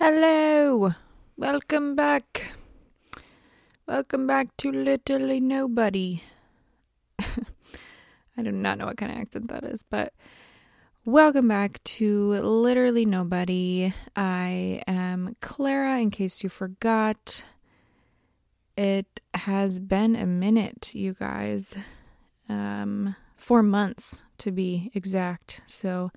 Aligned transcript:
Hello, 0.00 0.92
welcome 1.36 1.96
back. 1.96 2.52
Welcome 3.88 4.28
back 4.28 4.56
to 4.58 4.70
Literally 4.70 5.40
Nobody. 5.40 6.22
I 7.18 8.42
do 8.44 8.52
not 8.52 8.78
know 8.78 8.86
what 8.86 8.96
kind 8.96 9.10
of 9.10 9.18
accent 9.18 9.48
that 9.48 9.64
is, 9.64 9.82
but 9.82 10.12
welcome 11.04 11.48
back 11.48 11.82
to 11.98 12.34
Literally 12.34 13.06
Nobody. 13.06 13.92
I 14.14 14.84
am 14.86 15.34
Clara, 15.40 15.98
in 15.98 16.12
case 16.12 16.44
you 16.44 16.48
forgot. 16.48 17.42
It 18.76 19.20
has 19.34 19.80
been 19.80 20.14
a 20.14 20.26
minute, 20.26 20.94
you 20.94 21.14
guys. 21.14 21.74
Um, 22.48 23.16
four 23.36 23.64
months 23.64 24.22
to 24.38 24.52
be 24.52 24.92
exact. 24.94 25.62
So, 25.66 26.12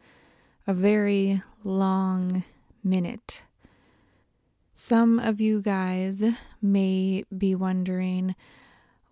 a 0.68 0.74
very 0.76 1.42
long 1.64 2.44
minute. 2.84 3.42
Some 4.84 5.20
of 5.20 5.40
you 5.40 5.62
guys 5.62 6.24
may 6.60 7.24
be 7.38 7.54
wondering 7.54 8.36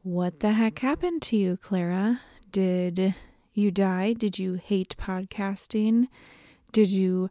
what 0.01 0.39
the 0.39 0.53
heck 0.53 0.79
happened 0.79 1.21
to 1.21 1.37
you, 1.37 1.57
Clara? 1.57 2.21
Did 2.51 3.13
you 3.53 3.69
die? 3.69 4.13
Did 4.13 4.39
you 4.39 4.55
hate 4.55 4.95
podcasting? 4.97 6.07
Did 6.71 6.89
you 6.89 7.29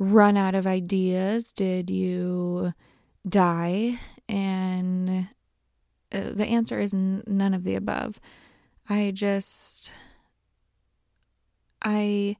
run 0.00 0.36
out 0.36 0.56
of 0.56 0.66
ideas? 0.66 1.52
Did 1.52 1.88
you 1.88 2.74
die? 3.26 4.00
And 4.28 5.28
uh, 6.10 6.32
the 6.32 6.44
answer 6.44 6.80
is 6.80 6.92
n- 6.92 7.22
none 7.28 7.54
of 7.54 7.62
the 7.62 7.76
above. 7.76 8.18
I 8.88 9.12
just. 9.14 9.92
I 11.82 12.36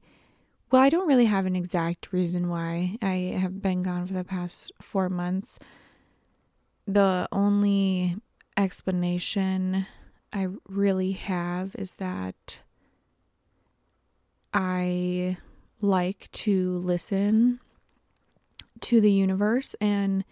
well, 0.69 0.81
I 0.81 0.89
don't 0.89 1.07
really 1.07 1.25
have 1.25 1.45
an 1.45 1.55
exact 1.55 2.11
reason 2.11 2.49
why 2.49 2.97
I 3.01 3.37
have 3.39 3.61
been 3.61 3.83
gone 3.83 4.05
for 4.05 4.13
the 4.13 4.23
past 4.23 4.71
four 4.81 5.09
months. 5.09 5.59
The 6.85 7.27
only 7.31 8.17
explanation 8.57 9.85
I 10.33 10.47
really 10.67 11.13
have 11.13 11.75
is 11.75 11.95
that 11.95 12.61
I 14.53 15.37
like 15.79 16.29
to 16.31 16.77
listen 16.77 17.59
to 18.81 18.99
the 18.99 19.11
universe, 19.11 19.75
and 19.79 20.25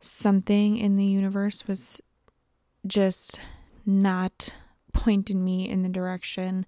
something 0.00 0.76
in 0.76 0.96
the 0.96 1.04
universe 1.04 1.66
was 1.66 2.00
just 2.86 3.40
not 3.86 4.54
pointing 4.92 5.44
me 5.44 5.68
in 5.68 5.82
the 5.82 5.88
direction 5.88 6.66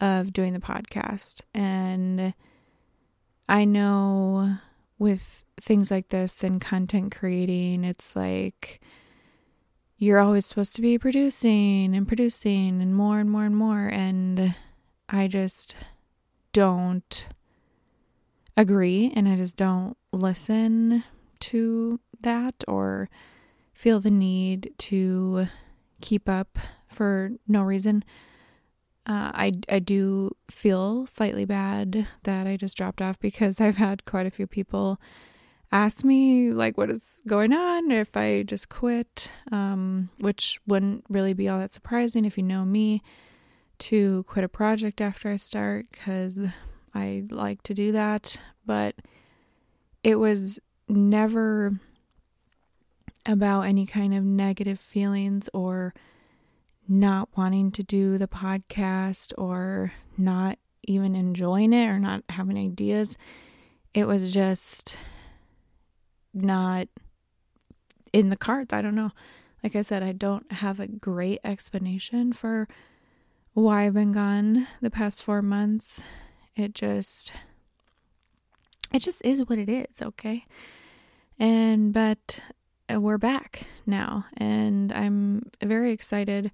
of 0.00 0.32
doing 0.32 0.52
the 0.52 0.58
podcast. 0.58 1.40
And 1.54 2.34
I 3.48 3.64
know 3.64 4.56
with 4.98 5.44
things 5.60 5.90
like 5.90 6.08
this 6.08 6.42
and 6.42 6.60
content 6.60 7.14
creating, 7.16 7.84
it's 7.84 8.16
like 8.16 8.80
you're 9.96 10.18
always 10.18 10.46
supposed 10.46 10.74
to 10.76 10.82
be 10.82 10.98
producing 10.98 11.94
and 11.94 12.06
producing 12.06 12.82
and 12.82 12.94
more 12.94 13.20
and 13.20 13.30
more 13.30 13.44
and 13.44 13.56
more. 13.56 13.88
And 13.88 14.54
I 15.08 15.28
just 15.28 15.76
don't 16.52 17.28
agree 18.56 19.12
and 19.14 19.28
I 19.28 19.36
just 19.36 19.56
don't 19.56 19.96
listen 20.12 21.04
to 21.40 22.00
that 22.20 22.64
or 22.66 23.10
feel 23.72 24.00
the 24.00 24.10
need 24.10 24.72
to 24.78 25.48
keep 26.00 26.28
up 26.28 26.58
for 26.88 27.32
no 27.46 27.62
reason. 27.62 28.04
Uh, 29.06 29.30
I 29.34 29.52
I 29.68 29.78
do 29.80 30.34
feel 30.50 31.06
slightly 31.06 31.44
bad 31.44 32.06
that 32.22 32.46
I 32.46 32.56
just 32.56 32.76
dropped 32.76 33.02
off 33.02 33.18
because 33.18 33.60
I've 33.60 33.76
had 33.76 34.04
quite 34.04 34.26
a 34.26 34.30
few 34.30 34.46
people 34.46 35.00
ask 35.72 36.04
me 36.04 36.52
like 36.52 36.78
what 36.78 36.88
is 36.90 37.20
going 37.26 37.52
on 37.52 37.90
if 37.90 38.16
I 38.16 38.44
just 38.44 38.68
quit, 38.68 39.30
um, 39.50 40.08
which 40.18 40.60
wouldn't 40.66 41.04
really 41.08 41.34
be 41.34 41.48
all 41.48 41.58
that 41.58 41.74
surprising 41.74 42.24
if 42.24 42.38
you 42.38 42.44
know 42.44 42.64
me 42.64 43.02
to 43.80 44.22
quit 44.28 44.44
a 44.44 44.48
project 44.48 45.00
after 45.00 45.28
I 45.28 45.36
start 45.36 45.86
because 45.90 46.38
I 46.94 47.24
like 47.28 47.62
to 47.64 47.74
do 47.74 47.90
that, 47.92 48.38
but 48.64 48.94
it 50.04 50.16
was 50.16 50.60
never 50.88 51.80
about 53.26 53.62
any 53.62 53.86
kind 53.86 54.14
of 54.14 54.22
negative 54.22 54.78
feelings 54.78 55.48
or 55.52 55.92
not 56.88 57.28
wanting 57.36 57.70
to 57.72 57.82
do 57.82 58.18
the 58.18 58.28
podcast 58.28 59.32
or 59.38 59.92
not 60.16 60.58
even 60.82 61.14
enjoying 61.14 61.72
it 61.72 61.88
or 61.88 61.98
not 61.98 62.22
having 62.28 62.58
ideas. 62.58 63.16
It 63.94 64.06
was 64.06 64.32
just 64.32 64.96
not 66.32 66.88
in 68.12 68.28
the 68.28 68.36
cards. 68.36 68.72
I 68.72 68.82
don't 68.82 68.94
know. 68.94 69.12
Like 69.62 69.76
I 69.76 69.82
said, 69.82 70.02
I 70.02 70.12
don't 70.12 70.50
have 70.52 70.78
a 70.78 70.86
great 70.86 71.40
explanation 71.42 72.32
for 72.32 72.68
why 73.54 73.86
I've 73.86 73.94
been 73.94 74.12
gone 74.12 74.66
the 74.82 74.90
past 74.90 75.22
four 75.22 75.40
months. 75.40 76.02
It 76.54 76.74
just, 76.74 77.32
it 78.92 78.98
just 78.98 79.24
is 79.24 79.40
what 79.48 79.58
it 79.58 79.68
is, 79.68 80.02
okay? 80.02 80.44
And, 81.38 81.92
but 81.92 82.40
we're 82.90 83.18
back 83.18 83.66
now, 83.86 84.26
and 84.36 84.92
I'm 84.92 85.50
very 85.62 85.92
excited 85.92 86.52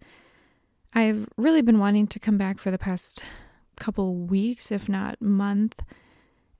I've 0.93 1.29
really 1.37 1.63
been 1.63 1.79
wanting 1.79 2.07
to 2.09 2.19
come 2.19 2.37
back 2.37 2.59
for 2.59 2.71
the 2.71 2.79
past 2.79 3.23
couple 3.77 4.15
weeks, 4.17 4.73
if 4.73 4.89
not 4.89 5.21
month, 5.23 5.83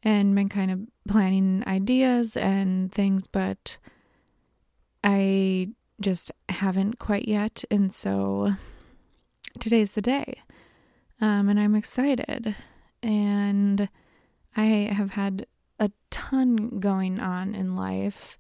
and 0.03 0.35
been 0.35 0.49
kind 0.49 0.71
of 0.71 0.81
planning 1.09 1.65
ideas 1.67 2.37
and 2.37 2.93
things, 2.93 3.27
but 3.27 3.79
I 5.03 5.71
just 6.01 6.31
haven't 6.49 6.99
quite 6.99 7.27
yet. 7.27 7.65
And 7.71 7.93
so 7.93 8.55
today's 9.59 9.95
the 9.95 10.01
day. 10.01 10.41
Um, 11.21 11.49
and 11.49 11.59
I'm 11.59 11.75
excited. 11.75 12.55
And 13.03 13.89
I 14.57 14.91
have 14.93 15.11
had 15.11 15.47
a 15.79 15.91
ton 16.11 16.79
going 16.79 17.19
on 17.19 17.55
in 17.55 17.75
life. 17.75 18.39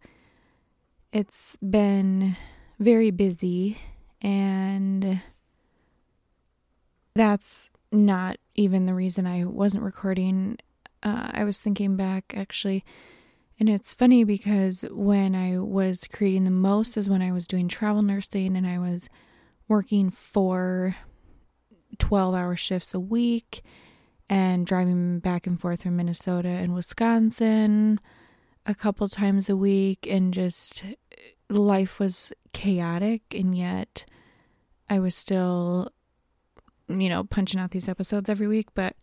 It's 1.12 1.56
been 1.56 2.36
very 2.78 3.10
busy 3.10 3.78
and 4.22 5.20
that's 7.14 7.70
not 7.90 8.36
even 8.54 8.86
the 8.86 8.94
reason 8.94 9.26
I 9.26 9.44
wasn't 9.44 9.82
recording. 9.82 10.58
Uh, 11.02 11.30
I 11.32 11.42
was 11.42 11.60
thinking 11.60 11.96
back 11.96 12.32
actually, 12.36 12.84
and 13.58 13.68
it's 13.68 13.92
funny 13.92 14.22
because 14.22 14.84
when 14.90 15.34
I 15.34 15.58
was 15.58 16.06
creating 16.06 16.44
the 16.44 16.50
most 16.52 16.96
is 16.96 17.08
when 17.08 17.22
I 17.22 17.32
was 17.32 17.48
doing 17.48 17.66
travel 17.66 18.02
nursing 18.02 18.56
and 18.56 18.66
I 18.66 18.78
was 18.78 19.08
working 19.66 20.10
for 20.10 20.94
12 21.98 22.34
hour 22.36 22.54
shifts 22.54 22.94
a 22.94 23.00
week 23.00 23.62
and 24.28 24.64
driving 24.64 25.18
back 25.18 25.48
and 25.48 25.60
forth 25.60 25.82
from 25.82 25.96
Minnesota 25.96 26.48
and 26.48 26.72
Wisconsin 26.72 27.98
a 28.66 28.74
couple 28.74 29.08
times 29.08 29.48
a 29.48 29.56
week 29.56 30.06
and 30.08 30.32
just 30.34 30.84
life 31.48 31.98
was 31.98 32.32
chaotic 32.52 33.22
and 33.32 33.56
yet 33.56 34.04
I 34.88 34.98
was 34.98 35.14
still 35.14 35.92
you 36.98 37.08
know, 37.08 37.24
punching 37.24 37.60
out 37.60 37.70
these 37.70 37.88
episodes 37.88 38.28
every 38.28 38.48
week, 38.48 38.68
but 38.74 38.96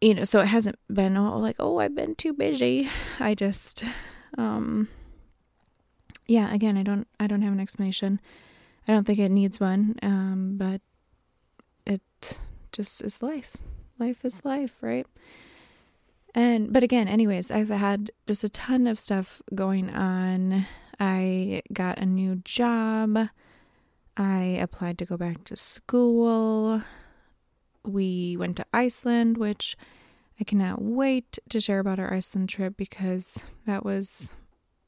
you 0.00 0.14
know, 0.14 0.24
so 0.24 0.40
it 0.40 0.46
hasn't 0.46 0.78
been 0.92 1.16
all 1.16 1.40
like, 1.40 1.56
oh, 1.58 1.78
I've 1.78 1.94
been 1.94 2.14
too 2.14 2.32
busy. 2.32 2.88
I 3.20 3.34
just 3.34 3.84
um 4.38 4.88
yeah, 6.26 6.52
again, 6.54 6.76
I 6.76 6.82
don't 6.82 7.08
I 7.18 7.26
don't 7.26 7.42
have 7.42 7.52
an 7.52 7.60
explanation. 7.60 8.20
I 8.86 8.92
don't 8.92 9.04
think 9.04 9.18
it 9.18 9.30
needs 9.30 9.60
one. 9.60 9.96
Um, 10.02 10.54
but 10.56 10.80
it 11.86 12.38
just 12.72 13.02
is 13.02 13.22
life. 13.22 13.56
Life 13.98 14.24
is 14.24 14.44
life, 14.44 14.76
right? 14.80 15.06
And 16.34 16.72
but 16.72 16.82
again, 16.82 17.08
anyways, 17.08 17.50
I've 17.50 17.70
had 17.70 18.10
just 18.26 18.44
a 18.44 18.48
ton 18.48 18.86
of 18.86 18.98
stuff 18.98 19.42
going 19.54 19.90
on. 19.90 20.66
I 20.98 21.62
got 21.72 21.98
a 21.98 22.06
new 22.06 22.36
job. 22.44 23.18
I 24.16 24.42
applied 24.60 24.98
to 24.98 25.06
go 25.06 25.16
back 25.16 25.44
to 25.44 25.56
school. 25.56 26.82
We 27.84 28.36
went 28.36 28.58
to 28.58 28.66
Iceland, 28.72 29.38
which 29.38 29.76
I 30.40 30.44
cannot 30.44 30.82
wait 30.82 31.38
to 31.48 31.60
share 31.60 31.78
about 31.78 31.98
our 31.98 32.12
Iceland 32.12 32.48
trip 32.48 32.76
because 32.76 33.40
that 33.66 33.84
was 33.84 34.34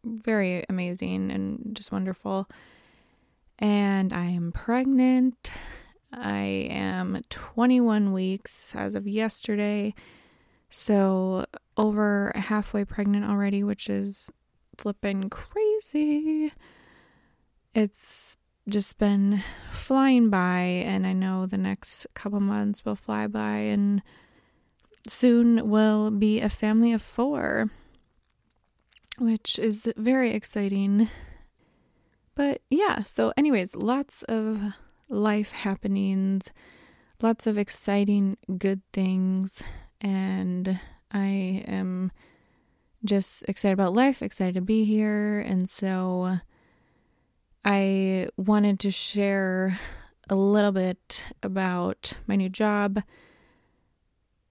very 0.04 0.64
amazing 0.68 1.30
and 1.30 1.74
just 1.74 1.92
wonderful. 1.92 2.48
And 3.58 4.12
I 4.12 4.26
am 4.26 4.52
pregnant. 4.52 5.52
I 6.12 6.68
am 6.70 7.22
21 7.30 8.12
weeks 8.12 8.74
as 8.74 8.94
of 8.94 9.06
yesterday. 9.06 9.94
So, 10.74 11.44
over 11.76 12.32
halfway 12.34 12.86
pregnant 12.86 13.26
already, 13.26 13.62
which 13.62 13.90
is 13.90 14.30
flipping 14.78 15.28
crazy. 15.28 16.50
It's 17.74 18.38
just 18.66 18.98
been 18.98 19.42
flying 19.70 20.30
by, 20.30 20.60
and 20.60 21.06
I 21.06 21.12
know 21.12 21.44
the 21.44 21.58
next 21.58 22.06
couple 22.14 22.40
months 22.40 22.86
will 22.86 22.96
fly 22.96 23.26
by, 23.26 23.56
and 23.56 24.00
soon 25.06 25.68
we'll 25.68 26.10
be 26.10 26.40
a 26.40 26.48
family 26.48 26.92
of 26.94 27.02
four. 27.02 27.68
which 29.18 29.58
is 29.58 29.92
very 29.96 30.30
exciting. 30.30 31.08
But 32.34 32.62
yeah, 32.70 33.02
so, 33.02 33.32
anyways, 33.36 33.76
lots 33.76 34.22
of 34.22 34.74
life 35.10 35.50
happenings, 35.50 36.50
lots 37.20 37.46
of 37.46 37.58
exciting, 37.58 38.38
good 38.58 38.80
things, 38.92 39.62
and 40.02 40.78
I 41.12 41.64
am 41.66 42.10
just 43.04 43.44
excited 43.48 43.74
about 43.74 43.94
life, 43.94 44.20
excited 44.20 44.54
to 44.54 44.60
be 44.60 44.84
here. 44.84 45.40
And 45.40 45.70
so 45.70 46.38
I 47.64 48.28
wanted 48.36 48.80
to 48.80 48.90
share 48.90 49.78
a 50.28 50.34
little 50.34 50.72
bit 50.72 51.24
about 51.42 52.14
my 52.26 52.36
new 52.36 52.48
job. 52.48 53.02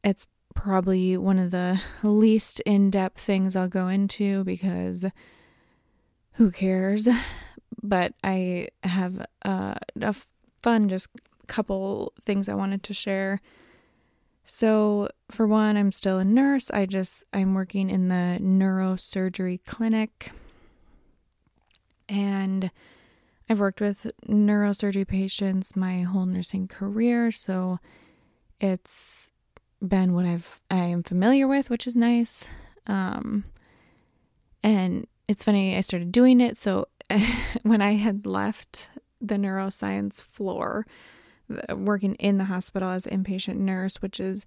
It's 0.04 0.26
probably 0.56 1.18
one 1.18 1.40
of 1.40 1.52
the 1.52 1.82
least 2.04 2.62
in 2.62 2.90
depth 2.90 3.20
things 3.20 3.56
I'll 3.56 3.68
go 3.68 3.88
into 3.88 4.44
because 4.44 5.06
who 6.34 6.52
cares? 6.52 7.08
But 7.84 8.14
I 8.24 8.68
have 8.84 9.26
uh, 9.44 9.76
a 10.00 10.16
fun, 10.62 10.90
just 10.90 11.10
couple 11.48 12.14
things 12.22 12.48
I 12.48 12.54
wanted 12.54 12.84
to 12.84 12.94
share. 12.94 13.42
So, 14.54 15.08
for 15.30 15.48
one, 15.48 15.78
I'm 15.78 15.94
still 15.94 16.18
a 16.18 16.26
nurse. 16.26 16.70
I 16.72 16.86
just 16.86 17.24
I'm 17.32 17.54
working 17.54 17.90
in 17.90 18.10
the 18.10 18.38
neurosurgery 18.42 19.62
clinic. 19.66 20.34
And 22.10 22.70
I've 23.50 23.62
worked 23.62 23.80
with 23.80 24.12
neurosurgery 24.28 25.08
patients 25.08 25.78
my 25.78 26.02
whole 26.02 26.26
nursing 26.26 26.68
career, 26.68 27.32
so 27.32 27.80
it's 28.60 29.32
been 29.82 30.14
what 30.14 30.26
I've 30.26 30.60
I 30.70 30.84
am 30.84 31.02
familiar 31.02 31.48
with, 31.48 31.70
which 31.70 31.88
is 31.88 31.96
nice. 31.96 32.50
Um, 32.88 33.46
and 34.62 35.08
it's 35.30 35.46
funny 35.46 35.78
I 35.78 35.82
started 35.82 36.12
doing 36.12 36.42
it. 36.42 36.60
So 36.60 36.90
when 37.64 37.82
I 37.82 37.94
had 37.94 38.26
left 38.26 38.90
the 39.22 39.36
neuroscience 39.36 40.22
floor, 40.22 40.86
working 41.74 42.16
in 42.16 42.38
the 42.38 42.46
hospital 42.46 42.90
as 42.90 43.06
an 43.08 43.24
inpatient 43.24 43.58
nurse, 43.58 44.02
which 44.02 44.20
is 44.20 44.46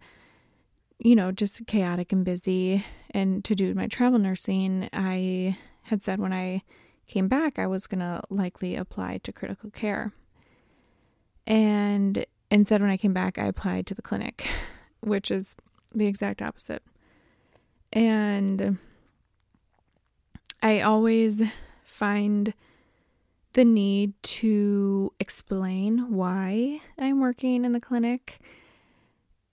you 0.98 1.16
know 1.16 1.32
just 1.32 1.66
chaotic 1.66 2.12
and 2.12 2.24
busy, 2.24 2.84
and 3.10 3.44
to 3.44 3.54
do 3.54 3.74
my 3.74 3.86
travel 3.86 4.18
nursing, 4.18 4.88
I 4.92 5.58
had 5.82 6.02
said 6.02 6.20
when 6.20 6.32
I 6.32 6.62
came 7.06 7.28
back, 7.28 7.58
I 7.58 7.66
was 7.66 7.86
going 7.86 8.00
to 8.00 8.22
likely 8.30 8.76
apply 8.76 9.18
to 9.18 9.32
critical 9.32 9.70
care. 9.70 10.12
And 11.46 12.24
instead, 12.50 12.80
when 12.80 12.90
I 12.90 12.96
came 12.96 13.12
back, 13.12 13.38
I 13.38 13.46
applied 13.46 13.86
to 13.88 13.94
the 13.94 14.02
clinic, 14.02 14.46
which 15.00 15.30
is 15.30 15.56
the 15.92 16.06
exact 16.06 16.40
opposite. 16.40 16.82
And 17.92 18.78
I 20.62 20.80
always 20.80 21.42
find 21.84 22.54
the 23.54 23.64
need 23.64 24.12
to 24.22 25.12
explain 25.20 26.12
why 26.12 26.80
I'm 26.98 27.20
working 27.20 27.64
in 27.64 27.72
the 27.72 27.80
clinic. 27.80 28.40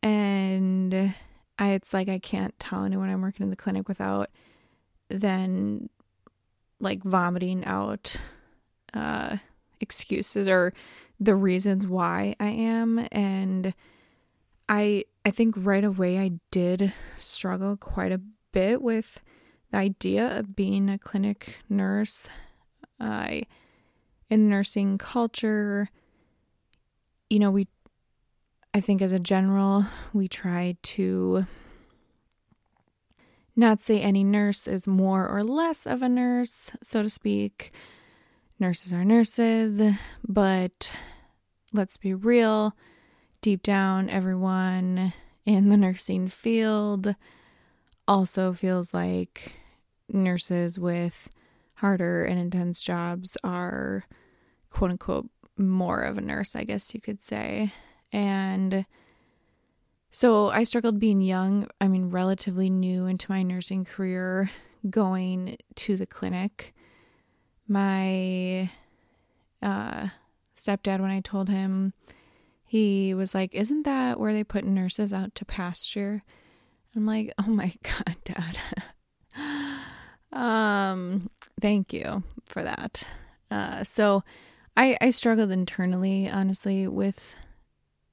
And 0.03 1.13
I, 1.57 1.69
it's 1.69 1.93
like 1.93 2.09
I 2.09 2.19
can't 2.19 2.57
tell 2.59 2.83
anyone 2.83 3.09
I'm 3.09 3.21
working 3.21 3.43
in 3.43 3.51
the 3.51 3.55
clinic 3.55 3.87
without 3.87 4.29
then 5.09 5.89
like 6.79 7.03
vomiting 7.03 7.63
out 7.65 8.15
uh, 8.93 9.37
excuses 9.79 10.49
or 10.49 10.73
the 11.19 11.35
reasons 11.35 11.85
why 11.85 12.35
I 12.39 12.47
am 12.47 13.07
and 13.11 13.73
I 14.67 15.05
I 15.23 15.29
think 15.29 15.53
right 15.57 15.83
away 15.83 16.17
I 16.17 16.31
did 16.49 16.91
struggle 17.17 17.77
quite 17.77 18.11
a 18.11 18.21
bit 18.51 18.81
with 18.81 19.21
the 19.69 19.77
idea 19.77 20.39
of 20.39 20.55
being 20.55 20.89
a 20.89 20.97
clinic 20.97 21.57
nurse. 21.69 22.27
I 22.99 23.43
in 24.31 24.47
nursing 24.47 24.97
culture, 24.97 25.89
you 27.29 27.37
know, 27.37 27.51
we 27.51 27.67
I 28.73 28.79
think 28.79 29.01
as 29.01 29.11
a 29.11 29.19
general, 29.19 29.85
we 30.13 30.29
try 30.29 30.77
to 30.81 31.45
not 33.53 33.81
say 33.81 33.99
any 33.99 34.23
nurse 34.23 34.65
is 34.65 34.87
more 34.87 35.27
or 35.27 35.43
less 35.43 35.85
of 35.85 36.01
a 36.01 36.07
nurse, 36.07 36.71
so 36.81 37.03
to 37.03 37.09
speak. 37.09 37.73
Nurses 38.57 38.93
are 38.93 39.03
nurses, 39.03 39.81
but 40.25 40.93
let's 41.73 41.97
be 41.97 42.13
real. 42.13 42.73
Deep 43.41 43.61
down, 43.61 44.09
everyone 44.09 45.11
in 45.45 45.67
the 45.67 45.75
nursing 45.75 46.29
field 46.29 47.15
also 48.07 48.53
feels 48.53 48.93
like 48.93 49.55
nurses 50.07 50.79
with 50.79 51.27
harder 51.75 52.23
and 52.23 52.39
intense 52.39 52.81
jobs 52.81 53.35
are 53.43 54.05
quote 54.71 54.91
unquote 54.91 55.29
more 55.57 56.01
of 56.01 56.17
a 56.17 56.21
nurse, 56.21 56.55
I 56.55 56.63
guess 56.63 56.93
you 56.93 57.01
could 57.01 57.21
say. 57.21 57.71
And 58.11 58.85
so 60.09 60.49
I 60.49 60.63
struggled 60.63 60.99
being 60.99 61.21
young, 61.21 61.67
I 61.79 61.87
mean, 61.87 62.09
relatively 62.09 62.69
new 62.69 63.05
into 63.05 63.31
my 63.31 63.43
nursing 63.43 63.85
career, 63.85 64.49
going 64.89 65.57
to 65.75 65.95
the 65.95 66.05
clinic. 66.05 66.73
My 67.67 68.69
uh, 69.61 70.07
stepdad, 70.55 70.99
when 70.99 71.11
I 71.11 71.21
told 71.21 71.47
him, 71.47 71.93
he 72.65 73.13
was 73.13 73.33
like, 73.33 73.53
Isn't 73.53 73.83
that 73.83 74.19
where 74.19 74.33
they 74.33 74.43
put 74.43 74.65
nurses 74.65 75.13
out 75.13 75.35
to 75.35 75.45
pasture? 75.45 76.23
I'm 76.95 77.05
like, 77.05 77.33
Oh 77.37 77.49
my 77.49 77.73
God, 77.83 78.15
dad. 78.25 78.57
um, 80.33 81.29
thank 81.61 81.93
you 81.93 82.23
for 82.49 82.63
that. 82.63 83.07
Uh, 83.49 83.83
so 83.83 84.23
I, 84.75 84.97
I 85.01 85.09
struggled 85.09 85.51
internally, 85.51 86.29
honestly, 86.29 86.87
with 86.87 87.35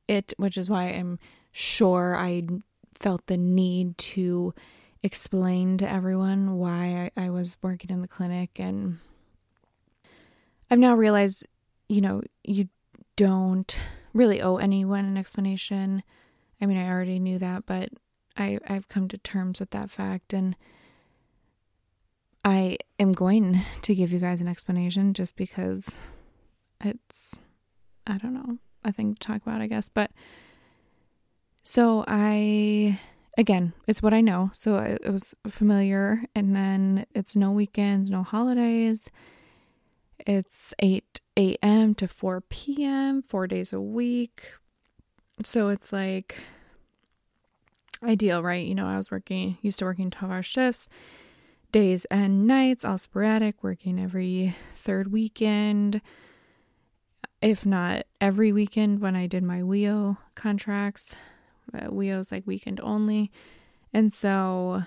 it, 0.06 0.34
which 0.36 0.56
is 0.56 0.68
why 0.68 0.84
I'm 0.84 1.18
sure 1.52 2.16
I 2.16 2.42
felt 2.94 3.26
the 3.26 3.36
need 3.36 3.96
to 3.98 4.54
explain 5.02 5.78
to 5.78 5.88
everyone 5.88 6.56
why 6.56 7.10
I, 7.16 7.26
I 7.26 7.30
was 7.30 7.56
working 7.62 7.90
in 7.90 8.02
the 8.02 8.08
clinic. 8.08 8.58
And 8.58 8.98
I've 10.70 10.78
now 10.78 10.94
realized, 10.94 11.46
you 11.88 12.00
know, 12.00 12.22
you 12.42 12.68
don't 13.16 13.78
really 14.12 14.42
owe 14.42 14.56
anyone 14.56 15.04
an 15.04 15.16
explanation. 15.16 16.02
I 16.60 16.66
mean, 16.66 16.76
I 16.76 16.88
already 16.88 17.20
knew 17.20 17.38
that, 17.38 17.66
but 17.66 17.90
I, 18.36 18.58
I've 18.66 18.88
come 18.88 19.08
to 19.08 19.18
terms 19.18 19.60
with 19.60 19.70
that 19.70 19.90
fact. 19.90 20.32
And 20.32 20.56
I 22.44 22.78
am 22.98 23.12
going 23.12 23.60
to 23.82 23.94
give 23.94 24.12
you 24.12 24.18
guys 24.18 24.40
an 24.40 24.48
explanation 24.48 25.14
just 25.14 25.36
because 25.36 25.92
it's, 26.84 27.34
I 28.06 28.18
don't 28.18 28.34
know, 28.34 28.58
a 28.84 28.92
thing 28.92 29.14
to 29.14 29.20
talk 29.20 29.42
about, 29.42 29.60
I 29.60 29.66
guess. 29.66 29.88
But 29.88 30.10
so 31.62 32.04
I, 32.06 32.98
again, 33.36 33.72
it's 33.86 34.02
what 34.02 34.14
I 34.14 34.20
know. 34.20 34.50
So 34.54 34.78
it 34.78 35.10
was 35.10 35.34
familiar. 35.46 36.24
And 36.34 36.54
then 36.54 37.06
it's 37.14 37.36
no 37.36 37.50
weekends, 37.50 38.10
no 38.10 38.22
holidays. 38.22 39.08
It's 40.26 40.74
8 40.80 41.20
a.m. 41.36 41.94
to 41.94 42.08
4 42.08 42.40
p.m., 42.42 43.22
four 43.22 43.46
days 43.46 43.72
a 43.72 43.80
week. 43.80 44.52
So 45.44 45.68
it's 45.68 45.92
like 45.92 46.36
ideal, 48.02 48.42
right? 48.42 48.66
You 48.66 48.74
know, 48.74 48.86
I 48.86 48.96
was 48.96 49.10
working, 49.10 49.58
used 49.62 49.78
to 49.78 49.84
working 49.84 50.10
12 50.10 50.32
hour 50.32 50.42
shifts, 50.42 50.88
days 51.72 52.04
and 52.06 52.46
nights, 52.46 52.84
all 52.84 52.98
sporadic, 52.98 53.62
working 53.62 53.98
every 54.00 54.56
third 54.74 55.12
weekend, 55.12 56.00
if 57.40 57.64
not 57.64 58.04
every 58.20 58.52
weekend 58.52 59.00
when 59.00 59.14
I 59.14 59.26
did 59.26 59.42
my 59.42 59.60
WIO 59.60 60.18
contracts. 60.34 61.14
Uh, 61.72 61.88
WIO's 61.88 62.32
like 62.32 62.46
weekend 62.46 62.80
only. 62.82 63.30
And 63.92 64.12
so 64.12 64.82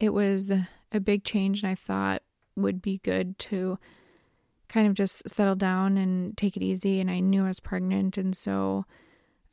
it 0.00 0.10
was 0.10 0.50
a 0.50 1.00
big 1.00 1.24
change, 1.24 1.62
and 1.62 1.70
I 1.70 1.74
thought 1.74 2.22
would 2.56 2.80
be 2.82 2.98
good 2.98 3.38
to 3.38 3.78
kind 4.68 4.86
of 4.86 4.94
just 4.94 5.28
settle 5.28 5.56
down 5.56 5.98
and 5.98 6.36
take 6.36 6.56
it 6.56 6.62
easy. 6.62 7.00
And 7.00 7.10
I 7.10 7.20
knew 7.20 7.44
I 7.44 7.48
was 7.48 7.60
pregnant, 7.60 8.18
and 8.18 8.36
so 8.36 8.86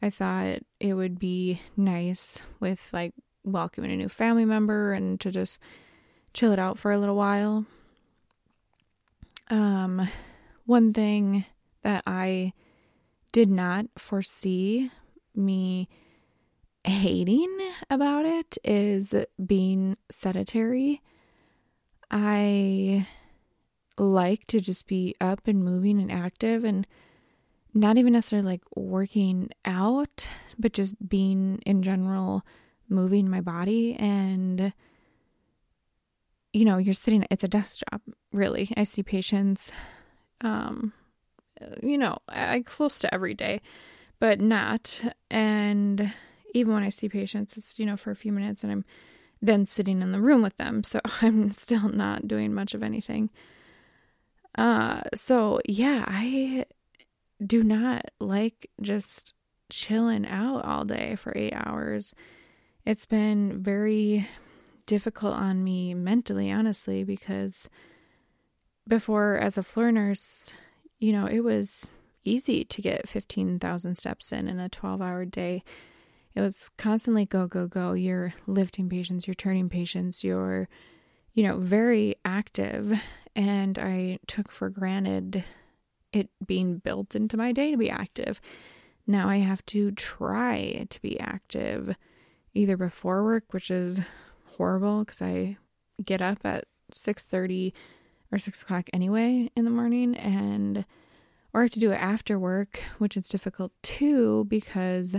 I 0.02 0.10
thought 0.10 0.60
it 0.80 0.94
would 0.94 1.20
be 1.20 1.62
nice 1.78 2.44
with 2.60 2.90
like 2.92 3.14
welcoming 3.44 3.92
a 3.92 3.96
new 3.96 4.10
family 4.10 4.46
member 4.46 4.94
and 4.94 5.20
to 5.20 5.32
just 5.32 5.60
chill 6.34 6.52
it 6.52 6.60
out 6.60 6.78
for 6.78 6.92
a 6.92 6.98
little 6.98 7.16
while. 7.16 7.66
Um, 9.50 10.08
one 10.66 10.94
thing 10.94 11.46
that 11.84 12.04
I 12.06 12.54
did 13.32 13.50
not 13.50 13.86
foresee 13.98 14.92
me 15.36 15.88
hating 16.84 17.56
about 17.90 18.26
it 18.26 18.58
is 18.64 19.14
being 19.46 19.98
sedentary. 20.10 21.02
I 22.10 23.08
like 23.98 24.48
to 24.48 24.60
just 24.60 24.88
be 24.88 25.16
up 25.22 25.48
and 25.48 25.64
moving 25.64 26.02
and 26.02 26.12
active 26.12 26.64
and 26.64 26.88
not 27.74 27.98
even 27.98 28.14
necessarily 28.14 28.48
like 28.48 28.64
working 28.76 29.50
out, 29.64 30.30
but 30.58 30.74
just 30.74 31.08
being 31.08 31.60
in 31.66 31.84
general 31.84 32.44
moving 32.90 33.30
my 33.30 33.42
body. 33.42 33.96
And 33.96 34.74
you 36.54 36.66
know, 36.66 36.78
you're 36.78 36.94
sitting, 36.94 37.26
it's 37.32 37.44
a 37.44 37.48
desk 37.48 37.82
job, 37.90 38.02
really. 38.34 38.74
I 38.76 38.84
see 38.84 39.04
patients, 39.04 39.72
um, 40.42 40.92
you 41.82 41.98
know, 41.98 42.18
I 42.30 42.64
close 42.66 43.00
to 43.00 43.14
every 43.14 43.34
day, 43.34 43.62
but 44.20 44.40
not. 44.40 45.02
And 45.30 46.14
even 46.54 46.74
when 46.74 46.84
I 46.84 46.90
see 46.90 47.10
patients, 47.10 47.58
it's, 47.58 47.80
you 47.80 47.86
know, 47.86 47.98
for 47.98 48.12
a 48.12 48.16
few 48.16 48.32
minutes 48.32 48.64
and 48.64 48.72
I'm 48.72 48.86
then 49.42 49.66
sitting 49.66 50.02
in 50.02 50.12
the 50.12 50.22
room 50.22 50.42
with 50.42 50.58
them. 50.58 50.84
So 50.84 51.00
I'm 51.22 51.52
still 51.52 51.90
not 51.90 52.28
doing 52.28 52.54
much 52.54 52.74
of 52.74 52.84
anything. 52.84 53.30
Uh, 54.58 55.02
so 55.16 55.62
yeah, 55.66 56.06
I 56.08 56.66
do 57.46 57.64
not 57.64 58.12
like 58.20 58.70
just 58.82 59.34
chilling 59.70 60.28
out 60.28 60.66
all 60.66 60.84
day 60.84 61.16
for 61.16 61.34
eight 61.36 61.54
hours. 61.56 62.14
It's 62.86 63.06
been 63.06 63.62
very 63.62 64.28
difficult 64.86 65.36
on 65.36 65.64
me 65.64 65.94
mentally, 65.94 66.52
honestly, 66.52 67.04
because 67.04 67.70
before, 68.88 69.38
as 69.38 69.58
a 69.58 69.64
floor 69.64 69.92
nurse, 69.92 70.54
you 71.02 71.12
know, 71.12 71.26
it 71.26 71.42
was 71.42 71.90
easy 72.24 72.64
to 72.64 72.82
get 72.82 73.10
15,000 73.10 73.96
steps 73.96 74.32
in 74.32 74.48
in 74.48 74.60
a 74.60 74.70
12 74.70 75.02
hour 75.02 75.26
day. 75.26 75.64
It 76.36 76.40
was 76.40 76.70
constantly 76.78 77.26
go, 77.26 77.48
go, 77.48 77.68
go. 77.68 77.92
You're 77.94 78.34
lifting 78.48 78.88
patients, 78.88 79.28
you're 79.28 79.34
turning 79.34 79.68
patients, 79.68 80.24
you're, 80.24 80.70
you 81.34 81.44
know, 81.44 81.58
very 81.58 82.16
active. 82.24 83.02
And 83.36 83.78
I 83.80 84.20
took 84.28 84.52
for 84.52 84.70
granted 84.70 85.44
it 86.14 86.30
being 86.46 86.78
built 86.78 87.16
into 87.16 87.36
my 87.36 87.52
day 87.52 87.72
to 87.72 87.78
be 87.78 87.90
active. 87.90 88.40
Now 89.08 89.28
I 89.28 89.38
have 89.38 89.66
to 89.68 89.92
try 89.92 90.86
to 90.88 91.02
be 91.02 91.20
active 91.20 91.96
either 92.54 92.78
before 92.78 93.24
work, 93.24 93.54
which 93.54 93.72
is 93.72 94.02
horrible 94.58 95.00
because 95.00 95.22
I 95.22 95.58
get 96.04 96.22
up 96.22 96.40
at 96.46 96.66
6.30 96.94 97.74
or 98.32 98.40
6 98.40 98.62
o'clock 98.62 98.90
anyway 98.94 99.50
in 99.56 99.66
the 99.66 99.72
morning 99.72 100.16
and 100.16 100.86
or 101.54 101.62
I 101.62 101.64
have 101.66 101.72
to 101.72 101.80
do 101.80 101.92
it 101.92 101.96
after 101.96 102.40
work, 102.40 102.82
which 102.98 103.18
is 103.18 103.28
difficult 103.28 103.72
too 103.84 104.46
because 104.46 105.16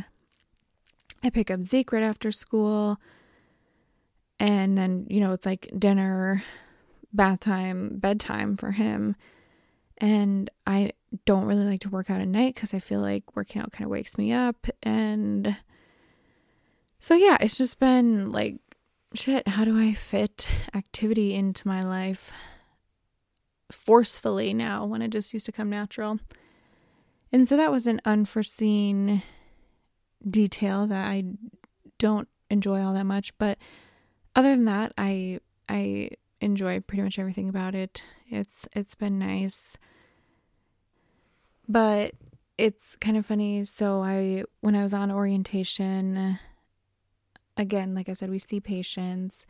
I 1.23 1.31
pick 1.31 1.51
up 1.51 1.63
Zeke 1.63 1.93
right 1.93 2.03
after 2.03 2.33
school 2.33 2.99
and 4.41 4.77
then, 4.77 5.07
you 5.09 5.21
know, 5.21 5.33
it's 5.33 5.47
like 5.47 5.71
dinner, 5.79 6.43
bath 7.13 7.41
time, 7.41 7.99
bedtime 7.99 8.57
for 8.57 8.73
him. 8.73 9.15
And 9.99 10.51
I 10.67 10.93
don't 11.27 11.45
really 11.45 11.65
like 11.65 11.83
to 11.83 11.91
work 11.91 12.11
out 12.11 12.21
at 12.21 12.27
night 12.27 12.55
because 12.55 12.75
I 12.75 12.79
feel 12.79 13.01
like 13.01 13.37
working 13.37 13.63
out 13.63 13.73
kind 13.73 13.85
of 13.85 13.91
wakes 13.91 14.19
me 14.19 14.33
up. 14.33 14.67
And 14.83 15.57
so, 16.99 17.15
yeah, 17.15 17.37
it's 17.41 17.59
just 17.59 17.79
been 17.79 18.33
like 18.33 18.57
shit, 19.15 19.47
how 19.47 19.65
do 19.65 19.79
I 19.79 19.93
fit 19.93 20.49
activity 20.75 21.35
into 21.35 21.69
my 21.69 21.83
life 21.83 22.33
forcefully 23.73 24.55
now 24.55 24.85
when 24.85 25.03
it 25.03 25.09
just 25.09 25.33
used 25.33 25.47
to 25.47 25.53
come 25.53 25.71
natural? 25.71 26.19
And 27.33 27.49
so 27.49 27.57
that 27.57 27.71
was 27.71 27.87
an 27.87 28.01
unforeseen 28.05 29.23
detail 30.29 30.87
that 30.87 31.09
I 31.09 31.25
don't 31.99 32.29
enjoy 32.51 32.83
all 32.83 32.93
that 32.95 33.07
much, 33.07 33.37
but 33.39 33.59
other 34.37 34.51
than 34.51 34.67
that, 34.67 34.93
I 34.99 35.41
I 35.69 36.11
enjoy 36.41 36.81
pretty 36.81 37.03
much 37.03 37.19
everything 37.19 37.49
about 37.49 37.75
it. 37.75 38.05
It's 38.29 38.69
it's 38.73 38.95
been 38.95 39.19
nice. 39.19 39.77
But 41.69 42.15
it's 42.59 42.97
kind 42.97 43.17
of 43.17 43.25
funny. 43.25 43.65
So 43.65 44.03
I 44.03 44.45
when 44.61 44.75
I 44.75 44.83
was 44.83 44.95
on 44.95 45.11
orientation 45.11 46.39
again, 47.57 47.95
like 47.95 48.09
I 48.09 48.13
said, 48.13 48.31
we 48.31 48.39
see 48.39 48.61
patients 48.61 49.47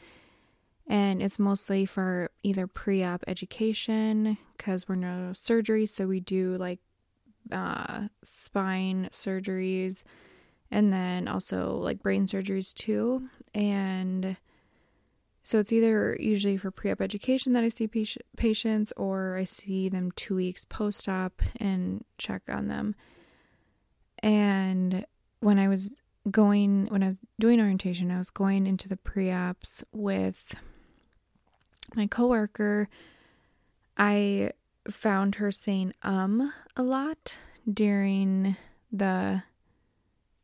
and 0.89 1.23
it's 1.23 1.39
mostly 1.39 1.87
for 1.87 2.31
either 2.43 2.67
pre 2.67 3.05
op 3.05 3.25
education 3.27 4.37
because 4.57 4.89
we're 4.89 4.97
neurosurgery. 4.97 5.89
So 5.89 6.07
we 6.07 6.21
do 6.21 6.57
like 6.57 6.81
uh, 7.51 8.09
spine 8.23 9.09
surgeries 9.13 10.05
and 10.71 10.93
then 10.93 11.29
also 11.29 11.77
like 11.77 12.03
brain 12.03 12.27
surgeries 12.27 12.75
too. 12.75 13.29
And 13.55 14.37
so 15.45 15.59
it's 15.59 15.73
either 15.73 16.17
usually 16.21 16.57
for 16.57 16.71
pre 16.71 16.91
op 16.91 17.01
education 17.01 17.53
that 17.53 17.65
I 17.65 17.69
see 17.69 17.89
patients 18.37 18.93
or 18.97 19.37
I 19.37 19.45
see 19.45 19.89
them 19.89 20.11
two 20.17 20.37
weeks 20.37 20.65
post 20.65 21.09
op 21.09 21.43
and 21.59 22.05
check 22.19 22.43
on 22.49 22.69
them. 22.69 22.95
And 24.23 25.05
when 25.41 25.59
I 25.59 25.69
was 25.69 25.97
going 26.31 26.87
when 26.87 27.03
I 27.03 27.07
was 27.07 27.21
doing 27.41 27.61
orientation, 27.61 28.11
I 28.11 28.19
was 28.19 28.31
going 28.31 28.67
into 28.67 28.89
the 28.89 28.97
pre-ops 28.97 29.85
with 29.93 30.55
my 31.97 32.07
coworker. 32.07 32.89
I 33.97 34.53
found 34.89 35.37
her 35.37 35.51
saying 35.51 35.93
um 36.03 36.53
a 36.77 36.83
lot 36.83 37.39
during 37.73 38.57
the 38.91 39.43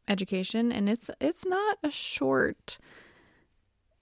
education 0.06 0.72
and 0.72 0.88
it's 0.88 1.10
it's 1.20 1.44
not 1.44 1.78
a 1.82 1.90
short 1.90 2.78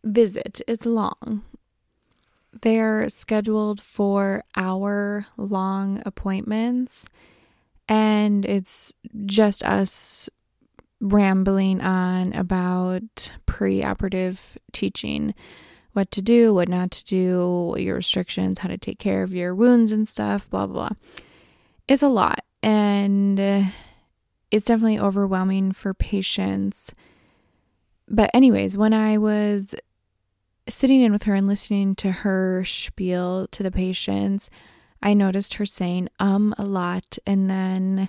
visit. 0.05 0.61
It's 0.69 0.87
long. 0.87 1.43
They're 2.63 3.09
scheduled 3.09 3.81
for 3.81 4.43
hour 4.57 5.27
long 5.37 6.03
appointments 6.07 7.05
and 7.89 8.45
it's 8.45 8.93
just 9.27 9.65
us 9.65 10.29
rambling 11.01 11.81
on 11.83 12.33
about 12.33 13.33
pre-operative 13.45 14.57
teaching 14.73 15.35
what 15.97 16.11
to 16.11 16.21
do, 16.21 16.53
what 16.53 16.69
not 16.69 16.91
to 16.91 17.05
do, 17.07 17.75
your 17.79 17.97
restrictions, 17.97 18.59
how 18.59 18.69
to 18.69 18.77
take 18.77 18.99
care 18.99 19.23
of 19.23 19.33
your 19.33 19.55
wounds 19.55 19.93
and 19.93 20.07
stuff, 20.07 20.49
blah, 20.51 20.67
blah, 20.67 20.89
blah. 20.89 20.97
It's 21.89 22.03
a 22.03 22.09
lot. 22.09 22.45
And 22.63 23.41
it's 24.51 24.67
definitely 24.67 24.99
overwhelming 24.99 25.73
for 25.73 25.95
patients. 25.95 26.95
But, 28.09 28.31
anyways, 28.35 28.77
when 28.77 28.93
I 28.93 29.17
was 29.17 29.75
sitting 30.69 31.01
in 31.01 31.13
with 31.13 31.23
her 31.23 31.35
and 31.35 31.47
listening 31.47 31.95
to 31.97 32.13
her 32.13 32.63
spiel 32.67 33.47
to 33.53 33.63
the 33.63 33.71
patients, 33.71 34.51
I 35.03 35.15
noticed 35.15 35.55
her 35.55 35.65
saying 35.65 36.09
um 36.19 36.55
a 36.59 36.65
lot 36.65 37.19
and 37.27 37.49
then 37.49 38.09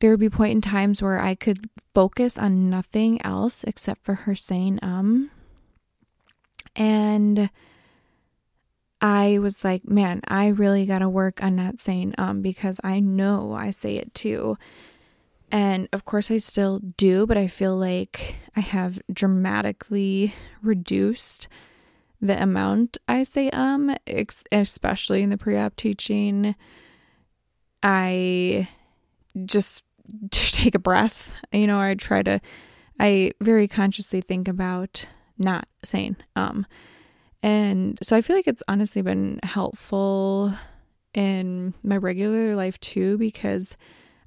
there 0.00 0.10
would 0.10 0.20
be 0.20 0.30
point 0.30 0.52
in 0.52 0.60
times 0.60 1.02
where 1.02 1.20
I 1.20 1.34
could 1.34 1.68
focus 1.94 2.38
on 2.38 2.70
nothing 2.70 3.24
else 3.24 3.64
except 3.64 4.04
for 4.04 4.14
her 4.14 4.34
saying 4.34 4.80
um. 4.82 5.30
And 6.76 7.50
I 9.00 9.38
was 9.38 9.64
like, 9.64 9.88
man, 9.88 10.20
I 10.28 10.48
really 10.48 10.86
got 10.86 10.98
to 10.98 11.08
work 11.08 11.42
on 11.42 11.56
not 11.56 11.78
saying 11.78 12.14
um 12.18 12.42
because 12.42 12.80
I 12.84 13.00
know 13.00 13.54
I 13.54 13.70
say 13.70 13.96
it 13.96 14.14
too. 14.14 14.56
And 15.52 15.88
of 15.92 16.04
course, 16.04 16.30
I 16.30 16.38
still 16.38 16.78
do, 16.96 17.26
but 17.26 17.36
I 17.36 17.48
feel 17.48 17.76
like 17.76 18.36
I 18.54 18.60
have 18.60 19.00
dramatically 19.12 20.32
reduced 20.62 21.48
the 22.20 22.40
amount 22.40 22.98
I 23.08 23.22
say 23.22 23.50
um, 23.50 23.94
especially 24.52 25.22
in 25.22 25.30
the 25.30 25.38
pre 25.38 25.56
op 25.56 25.74
teaching. 25.76 26.54
I 27.82 28.68
just 29.44 29.84
take 30.30 30.74
a 30.74 30.78
breath. 30.78 31.32
You 31.52 31.66
know, 31.66 31.80
I 31.80 31.94
try 31.94 32.22
to, 32.22 32.40
I 32.98 33.32
very 33.40 33.66
consciously 33.66 34.20
think 34.20 34.48
about 34.48 35.08
not 35.40 35.66
saying 35.82 36.16
um. 36.36 36.66
And 37.42 37.98
so 38.02 38.16
I 38.16 38.20
feel 38.20 38.36
like 38.36 38.46
it's 38.46 38.62
honestly 38.68 39.02
been 39.02 39.40
helpful 39.42 40.52
in 41.14 41.74
my 41.82 41.96
regular 41.96 42.54
life 42.54 42.78
too 42.80 43.18
because 43.18 43.76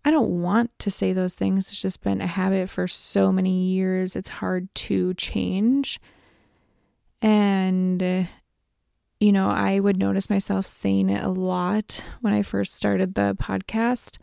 I 0.05 0.12
don't 0.12 0.41
want 0.41 0.72
to 0.79 0.91
say 0.91 1.13
those 1.13 1.34
things. 1.34 1.70
It's 1.70 1.82
just 1.82 2.01
been 2.01 2.20
a 2.20 2.27
habit 2.27 2.70
for 2.70 2.88
so 2.88 3.32
many 3.32 3.63
years. 3.65 4.15
It's 4.15 4.29
hard 4.29 4.74
to 4.75 5.13
change. 5.13 6.00
And, 7.22 8.27
you 9.20 9.32
know, 9.32 9.48
I 9.48 9.79
would 9.79 9.98
notice 9.98 10.29
myself 10.29 10.65
saying 10.65 11.10
it 11.10 11.24
a 11.24 11.29
lot 11.29 12.03
when 12.20 12.34
I 12.34 12.41
first 12.41 12.75
started 12.75 13.15
the 13.15 13.38
podcast. 13.39 14.17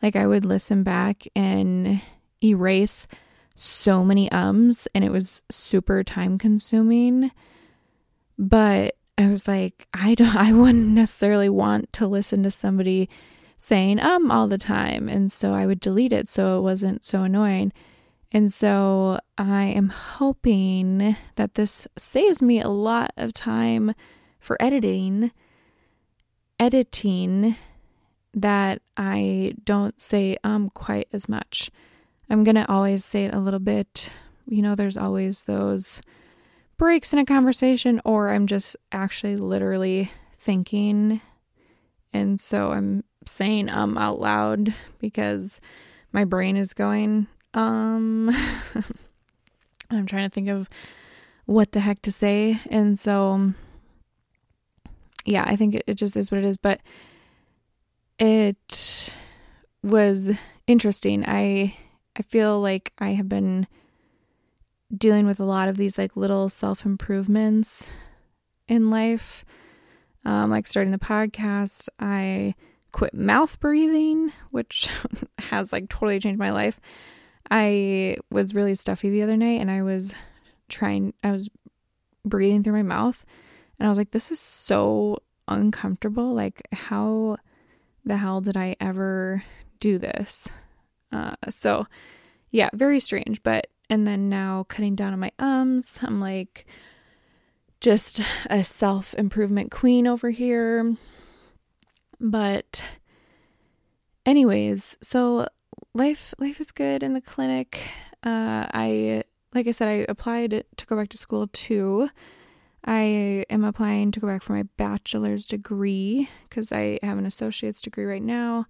Like 0.00 0.14
I 0.14 0.26
would 0.26 0.44
listen 0.44 0.84
back 0.84 1.26
and 1.34 2.00
erase 2.44 3.08
so 3.56 4.04
many 4.04 4.30
ums 4.30 4.86
and 4.94 5.04
it 5.04 5.10
was 5.10 5.42
super 5.50 6.04
time 6.04 6.38
consuming. 6.38 7.30
But 8.38 8.96
I 9.18 9.28
was 9.28 9.48
like, 9.48 9.88
I 9.94 10.14
don't 10.14 10.36
I 10.36 10.52
wouldn't 10.52 10.88
necessarily 10.88 11.48
want 11.48 11.92
to 11.94 12.06
listen 12.06 12.42
to 12.42 12.50
somebody 12.50 13.08
saying 13.58 14.00
um 14.00 14.30
all 14.30 14.46
the 14.46 14.58
time. 14.58 15.08
And 15.08 15.32
so 15.32 15.54
I 15.54 15.66
would 15.66 15.80
delete 15.80 16.12
it 16.12 16.28
so 16.28 16.58
it 16.58 16.62
wasn't 16.62 17.04
so 17.04 17.22
annoying. 17.22 17.72
And 18.32 18.52
so 18.52 19.18
I 19.38 19.64
am 19.64 19.88
hoping 19.88 21.16
that 21.36 21.54
this 21.54 21.88
saves 21.96 22.42
me 22.42 22.60
a 22.60 22.68
lot 22.68 23.12
of 23.16 23.32
time 23.32 23.94
for 24.38 24.60
editing 24.60 25.32
editing 26.58 27.56
that 28.34 28.80
I 28.96 29.54
don't 29.64 30.00
say 30.00 30.36
um 30.44 30.70
quite 30.70 31.08
as 31.12 31.28
much. 31.28 31.70
I'm 32.28 32.44
going 32.44 32.56
to 32.56 32.70
always 32.70 33.04
say 33.04 33.24
it 33.24 33.34
a 33.34 33.40
little 33.40 33.60
bit. 33.60 34.10
You 34.48 34.62
know, 34.62 34.74
there's 34.74 34.96
always 34.96 35.44
those 35.44 36.00
breaks 36.76 37.12
in 37.12 37.18
a 37.18 37.24
conversation 37.24 38.00
or 38.04 38.30
I'm 38.30 38.46
just 38.46 38.76
actually 38.92 39.36
literally 39.36 40.10
thinking. 40.38 41.20
And 42.12 42.40
so 42.40 42.72
I'm 42.72 43.04
saying 43.24 43.68
um 43.68 43.98
out 43.98 44.20
loud 44.20 44.72
because 45.00 45.60
my 46.12 46.24
brain 46.24 46.56
is 46.56 46.72
going 46.72 47.26
um 47.54 48.30
I'm 49.90 50.06
trying 50.06 50.28
to 50.28 50.32
think 50.32 50.48
of 50.48 50.68
what 51.46 51.72
the 51.72 51.80
heck 51.80 52.02
to 52.02 52.12
say. 52.12 52.60
And 52.70 52.98
so 52.98 53.52
yeah, 55.24 55.44
I 55.46 55.56
think 55.56 55.74
it, 55.74 55.84
it 55.86 55.94
just 55.94 56.16
is 56.16 56.30
what 56.30 56.38
it 56.38 56.44
is, 56.44 56.56
but 56.56 56.80
it 58.18 59.12
was 59.82 60.36
interesting. 60.66 61.24
I 61.26 61.76
I 62.16 62.22
feel 62.22 62.60
like 62.60 62.92
I 62.98 63.10
have 63.10 63.28
been 63.28 63.66
dealing 64.96 65.26
with 65.26 65.38
a 65.38 65.44
lot 65.44 65.68
of 65.68 65.76
these 65.76 65.98
like 65.98 66.16
little 66.16 66.48
self 66.48 66.86
improvements 66.86 67.92
in 68.68 68.90
life. 68.90 69.44
Um, 70.24 70.50
like 70.50 70.66
starting 70.66 70.92
the 70.92 70.98
podcast, 70.98 71.88
I 72.00 72.54
quit 72.92 73.14
mouth 73.14 73.60
breathing, 73.60 74.32
which 74.50 74.90
has 75.38 75.72
like 75.72 75.88
totally 75.88 76.18
changed 76.18 76.38
my 76.38 76.50
life. 76.50 76.80
I 77.50 78.16
was 78.30 78.54
really 78.54 78.74
stuffy 78.74 79.10
the 79.10 79.22
other 79.22 79.36
night 79.36 79.60
and 79.60 79.70
I 79.70 79.82
was 79.82 80.14
trying, 80.68 81.12
I 81.22 81.30
was 81.30 81.48
breathing 82.24 82.64
through 82.64 82.72
my 82.72 82.82
mouth 82.82 83.24
and 83.78 83.86
I 83.86 83.90
was 83.90 83.98
like, 83.98 84.10
this 84.10 84.32
is 84.32 84.40
so 84.40 85.18
uncomfortable. 85.46 86.34
Like, 86.34 86.66
how 86.72 87.36
the 88.04 88.16
hell 88.16 88.40
did 88.40 88.56
I 88.56 88.74
ever 88.80 89.44
do 89.78 89.98
this? 89.98 90.48
Uh, 91.12 91.34
so, 91.48 91.86
yeah, 92.50 92.68
very 92.72 93.00
strange. 93.00 93.42
But, 93.42 93.68
and 93.88 94.06
then 94.06 94.28
now 94.28 94.64
cutting 94.68 94.94
down 94.94 95.12
on 95.12 95.20
my 95.20 95.32
ums, 95.38 95.98
I'm 96.02 96.20
like 96.20 96.66
just 97.80 98.20
a 98.50 98.64
self 98.64 99.14
improvement 99.14 99.70
queen 99.70 100.06
over 100.06 100.30
here. 100.30 100.96
But, 102.18 102.82
anyways, 104.24 104.98
so 105.02 105.46
life 105.94 106.34
life 106.38 106.60
is 106.60 106.72
good 106.72 107.02
in 107.02 107.14
the 107.14 107.20
clinic. 107.20 107.90
Uh, 108.22 108.66
I 108.72 109.24
like 109.54 109.66
I 109.66 109.70
said, 109.70 109.88
I 109.88 110.06
applied 110.08 110.64
to 110.76 110.86
go 110.86 110.96
back 110.96 111.08
to 111.10 111.16
school 111.16 111.48
too. 111.48 112.10
I 112.84 113.44
am 113.50 113.64
applying 113.64 114.12
to 114.12 114.20
go 114.20 114.28
back 114.28 114.42
for 114.42 114.52
my 114.52 114.64
bachelor's 114.76 115.44
degree 115.44 116.28
because 116.48 116.70
I 116.70 117.00
have 117.02 117.18
an 117.18 117.26
associate's 117.26 117.80
degree 117.80 118.04
right 118.04 118.22
now. 118.22 118.66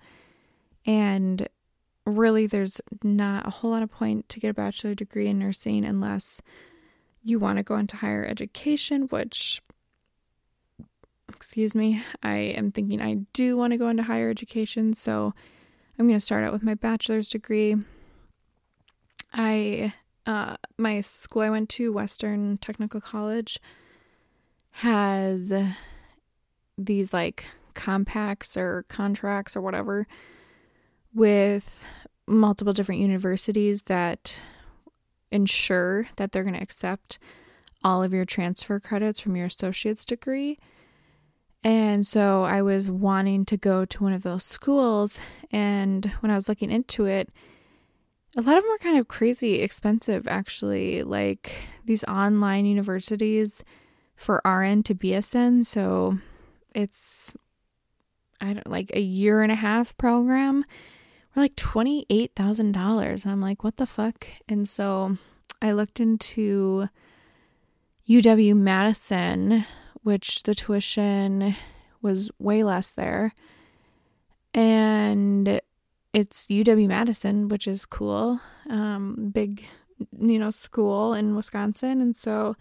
And 0.86 1.48
really, 2.06 2.46
there's 2.46 2.80
not 3.02 3.46
a 3.46 3.50
whole 3.50 3.72
lot 3.72 3.82
of 3.82 3.90
point 3.90 4.28
to 4.30 4.40
get 4.40 4.50
a 4.50 4.54
bachelor 4.54 4.94
degree 4.94 5.26
in 5.26 5.38
nursing 5.38 5.84
unless 5.84 6.40
you 7.22 7.38
want 7.38 7.58
to 7.58 7.64
go 7.64 7.76
into 7.76 7.96
higher 7.96 8.24
education, 8.24 9.02
which, 9.08 9.60
excuse 11.28 11.74
me, 11.74 12.02
I 12.22 12.36
am 12.36 12.70
thinking 12.70 13.02
I 13.02 13.16
do 13.32 13.56
want 13.56 13.72
to 13.72 13.76
go 13.76 13.88
into 13.88 14.04
higher 14.04 14.30
education. 14.30 14.94
So 14.94 15.34
I'm 15.98 16.06
going 16.06 16.18
to 16.18 16.24
start 16.24 16.44
out 16.44 16.52
with 16.52 16.62
my 16.62 16.74
bachelor's 16.74 17.30
degree. 17.30 17.76
I, 19.32 19.92
uh, 20.24 20.56
my 20.78 21.00
school 21.00 21.42
I 21.42 21.50
went 21.50 21.68
to, 21.70 21.92
Western 21.92 22.58
Technical 22.58 23.00
College, 23.00 23.58
has 24.70 25.52
these 26.78 27.12
like 27.12 27.46
compacts 27.74 28.56
or 28.56 28.84
contracts 28.88 29.56
or 29.56 29.60
whatever 29.60 30.06
with 31.16 31.82
multiple 32.26 32.74
different 32.74 33.00
universities 33.00 33.82
that 33.84 34.38
ensure 35.32 36.08
that 36.16 36.30
they're 36.30 36.44
going 36.44 36.54
to 36.54 36.62
accept 36.62 37.18
all 37.82 38.02
of 38.02 38.12
your 38.12 38.24
transfer 38.24 38.78
credits 38.78 39.18
from 39.18 39.34
your 39.34 39.46
associate's 39.46 40.04
degree. 40.04 40.58
And 41.64 42.06
so 42.06 42.44
I 42.44 42.62
was 42.62 42.88
wanting 42.88 43.44
to 43.46 43.56
go 43.56 43.84
to 43.84 44.02
one 44.02 44.12
of 44.12 44.22
those 44.22 44.44
schools. 44.44 45.18
And 45.50 46.04
when 46.20 46.30
I 46.30 46.34
was 46.34 46.48
looking 46.48 46.70
into 46.70 47.06
it, 47.06 47.30
a 48.36 48.42
lot 48.42 48.58
of 48.58 48.62
them 48.62 48.70
were 48.70 48.78
kind 48.78 48.98
of 48.98 49.08
crazy 49.08 49.62
expensive, 49.62 50.28
actually. 50.28 51.02
Like 51.02 51.52
these 51.84 52.04
online 52.04 52.66
universities 52.66 53.64
for 54.14 54.42
RN 54.44 54.82
to 54.84 54.94
BSN. 54.94 55.64
So 55.64 56.18
it's 56.74 57.32
I 58.40 58.52
don't 58.52 58.70
like 58.70 58.90
a 58.92 59.00
year 59.00 59.42
and 59.42 59.50
a 59.50 59.56
half 59.56 59.96
program. 59.96 60.64
Like 61.36 61.54
twenty 61.54 62.06
eight 62.08 62.32
thousand 62.34 62.72
dollars. 62.72 63.24
And 63.24 63.32
I'm 63.32 63.42
like, 63.42 63.62
what 63.62 63.76
the 63.76 63.86
fuck? 63.86 64.26
And 64.48 64.66
so 64.66 65.18
I 65.60 65.72
looked 65.72 66.00
into 66.00 66.88
UW 68.08 68.56
Madison, 68.56 69.64
which 70.02 70.44
the 70.44 70.54
tuition 70.54 71.54
was 72.00 72.30
way 72.38 72.62
less 72.62 72.94
there. 72.94 73.34
And 74.54 75.60
it's 76.12 76.46
UW 76.46 76.88
Madison, 76.88 77.48
which 77.48 77.68
is 77.68 77.84
cool. 77.84 78.40
Um, 78.70 79.30
big, 79.34 79.64
you 80.18 80.38
know, 80.38 80.50
school 80.50 81.12
in 81.12 81.36
Wisconsin. 81.36 82.00
And 82.00 82.16
so 82.16 82.56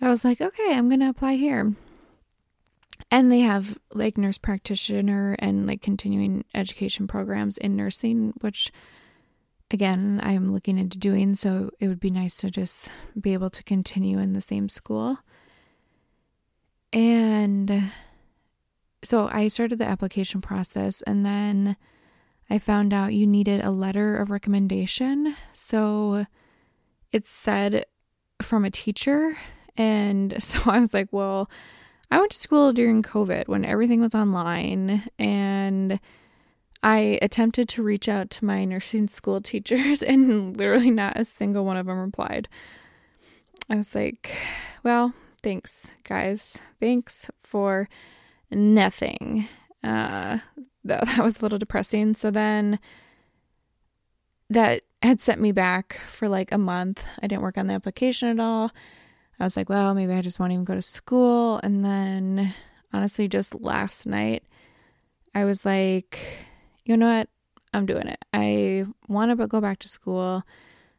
I 0.00 0.08
was 0.08 0.24
like, 0.24 0.40
okay, 0.40 0.74
I'm 0.74 0.88
going 0.88 1.00
to 1.00 1.08
apply 1.08 1.34
here. 1.34 1.74
And 3.10 3.30
they 3.30 3.40
have 3.40 3.78
like 3.92 4.18
nurse 4.18 4.38
practitioner 4.38 5.36
and 5.38 5.66
like 5.66 5.82
continuing 5.82 6.44
education 6.54 7.06
programs 7.06 7.58
in 7.58 7.76
nursing, 7.76 8.34
which 8.40 8.72
again, 9.70 10.20
I'm 10.22 10.52
looking 10.52 10.78
into 10.78 10.98
doing. 10.98 11.34
So 11.34 11.70
it 11.80 11.88
would 11.88 12.00
be 12.00 12.10
nice 12.10 12.36
to 12.38 12.50
just 12.50 12.90
be 13.20 13.32
able 13.32 13.50
to 13.50 13.62
continue 13.62 14.18
in 14.18 14.32
the 14.32 14.40
same 14.40 14.68
school. 14.68 15.18
And 16.92 17.90
so 19.02 19.28
I 19.28 19.48
started 19.48 19.78
the 19.78 19.86
application 19.86 20.40
process 20.40 21.02
and 21.02 21.26
then 21.26 21.76
I 22.48 22.58
found 22.58 22.94
out 22.94 23.14
you 23.14 23.26
needed 23.26 23.64
a 23.64 23.70
letter 23.70 24.16
of 24.16 24.30
recommendation. 24.30 25.34
So 25.52 26.26
it 27.10 27.26
said 27.26 27.86
from 28.40 28.64
a 28.64 28.70
teacher 28.70 29.36
and 29.76 30.36
so 30.42 30.70
I 30.70 30.78
was 30.78 30.94
like, 30.94 31.08
well, 31.10 31.50
I 32.14 32.18
went 32.20 32.30
to 32.30 32.38
school 32.38 32.72
during 32.72 33.02
COVID 33.02 33.48
when 33.48 33.64
everything 33.64 34.00
was 34.00 34.14
online 34.14 35.02
and 35.18 35.98
I 36.80 37.18
attempted 37.20 37.68
to 37.70 37.82
reach 37.82 38.08
out 38.08 38.30
to 38.30 38.44
my 38.44 38.64
nursing 38.64 39.08
school 39.08 39.40
teachers 39.40 40.00
and 40.00 40.56
literally 40.56 40.92
not 40.92 41.18
a 41.18 41.24
single 41.24 41.64
one 41.64 41.76
of 41.76 41.86
them 41.86 41.98
replied. 41.98 42.48
I 43.68 43.74
was 43.74 43.96
like, 43.96 44.32
well, 44.84 45.12
thanks, 45.42 45.90
guys. 46.04 46.56
Thanks 46.78 47.32
for 47.42 47.88
nothing. 48.48 49.48
Uh, 49.82 50.38
that, 50.84 51.06
that 51.06 51.18
was 51.18 51.40
a 51.40 51.42
little 51.42 51.58
depressing. 51.58 52.14
So 52.14 52.30
then 52.30 52.78
that 54.48 54.82
had 55.02 55.20
sent 55.20 55.40
me 55.40 55.50
back 55.50 55.94
for 56.06 56.28
like 56.28 56.52
a 56.52 56.58
month. 56.58 57.04
I 57.20 57.26
didn't 57.26 57.42
work 57.42 57.58
on 57.58 57.66
the 57.66 57.74
application 57.74 58.28
at 58.28 58.38
all. 58.38 58.70
I 59.38 59.44
was 59.44 59.56
like, 59.56 59.68
well, 59.68 59.94
maybe 59.94 60.12
I 60.12 60.22
just 60.22 60.38
won't 60.38 60.52
even 60.52 60.64
go 60.64 60.74
to 60.74 60.82
school. 60.82 61.60
And 61.62 61.84
then, 61.84 62.54
honestly, 62.92 63.28
just 63.28 63.54
last 63.54 64.06
night, 64.06 64.44
I 65.34 65.44
was 65.44 65.66
like, 65.66 66.20
you 66.84 66.96
know 66.96 67.18
what? 67.18 67.28
I'm 67.72 67.86
doing 67.86 68.06
it. 68.06 68.24
I 68.32 68.86
want 69.08 69.36
to 69.36 69.46
go 69.46 69.60
back 69.60 69.80
to 69.80 69.88
school. 69.88 70.44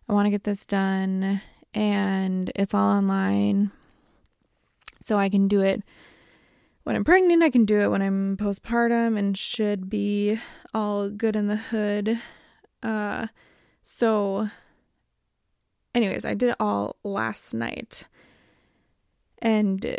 I 0.09 0.13
want 0.13 0.25
to 0.25 0.31
get 0.31 0.43
this 0.43 0.65
done. 0.65 1.41
And 1.73 2.51
it's 2.55 2.73
all 2.73 2.89
online. 2.89 3.71
So 4.99 5.17
I 5.17 5.29
can 5.29 5.47
do 5.47 5.61
it 5.61 5.83
when 6.83 6.95
I'm 6.95 7.03
pregnant. 7.03 7.43
I 7.43 7.49
can 7.49 7.63
do 7.65 7.79
it 7.81 7.91
when 7.91 8.01
I'm 8.01 8.35
postpartum 8.37 9.17
and 9.17 9.37
should 9.37 9.89
be 9.89 10.37
all 10.73 11.09
good 11.09 11.35
in 11.35 11.47
the 11.47 11.55
hood. 11.55 12.19
Uh, 12.83 13.27
so, 13.83 14.49
anyways, 15.93 16.25
I 16.25 16.33
did 16.33 16.49
it 16.49 16.55
all 16.59 16.97
last 17.03 17.53
night. 17.53 18.07
And 19.39 19.97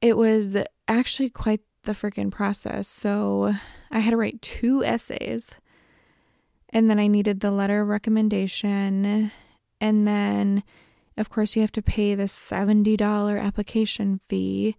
it 0.00 0.16
was 0.16 0.56
actually 0.88 1.30
quite 1.30 1.60
the 1.84 1.92
freaking 1.92 2.30
process. 2.30 2.88
So 2.88 3.52
I 3.90 4.00
had 4.00 4.10
to 4.10 4.16
write 4.16 4.42
two 4.42 4.84
essays. 4.84 5.54
And 6.70 6.90
then 6.90 6.98
I 6.98 7.06
needed 7.06 7.40
the 7.40 7.50
letter 7.50 7.80
of 7.82 7.88
recommendation. 7.88 9.30
And 9.80 10.06
then, 10.06 10.62
of 11.16 11.30
course, 11.30 11.56
you 11.56 11.62
have 11.62 11.72
to 11.72 11.82
pay 11.82 12.14
the 12.14 12.24
$70 12.24 13.40
application 13.40 14.20
fee. 14.28 14.76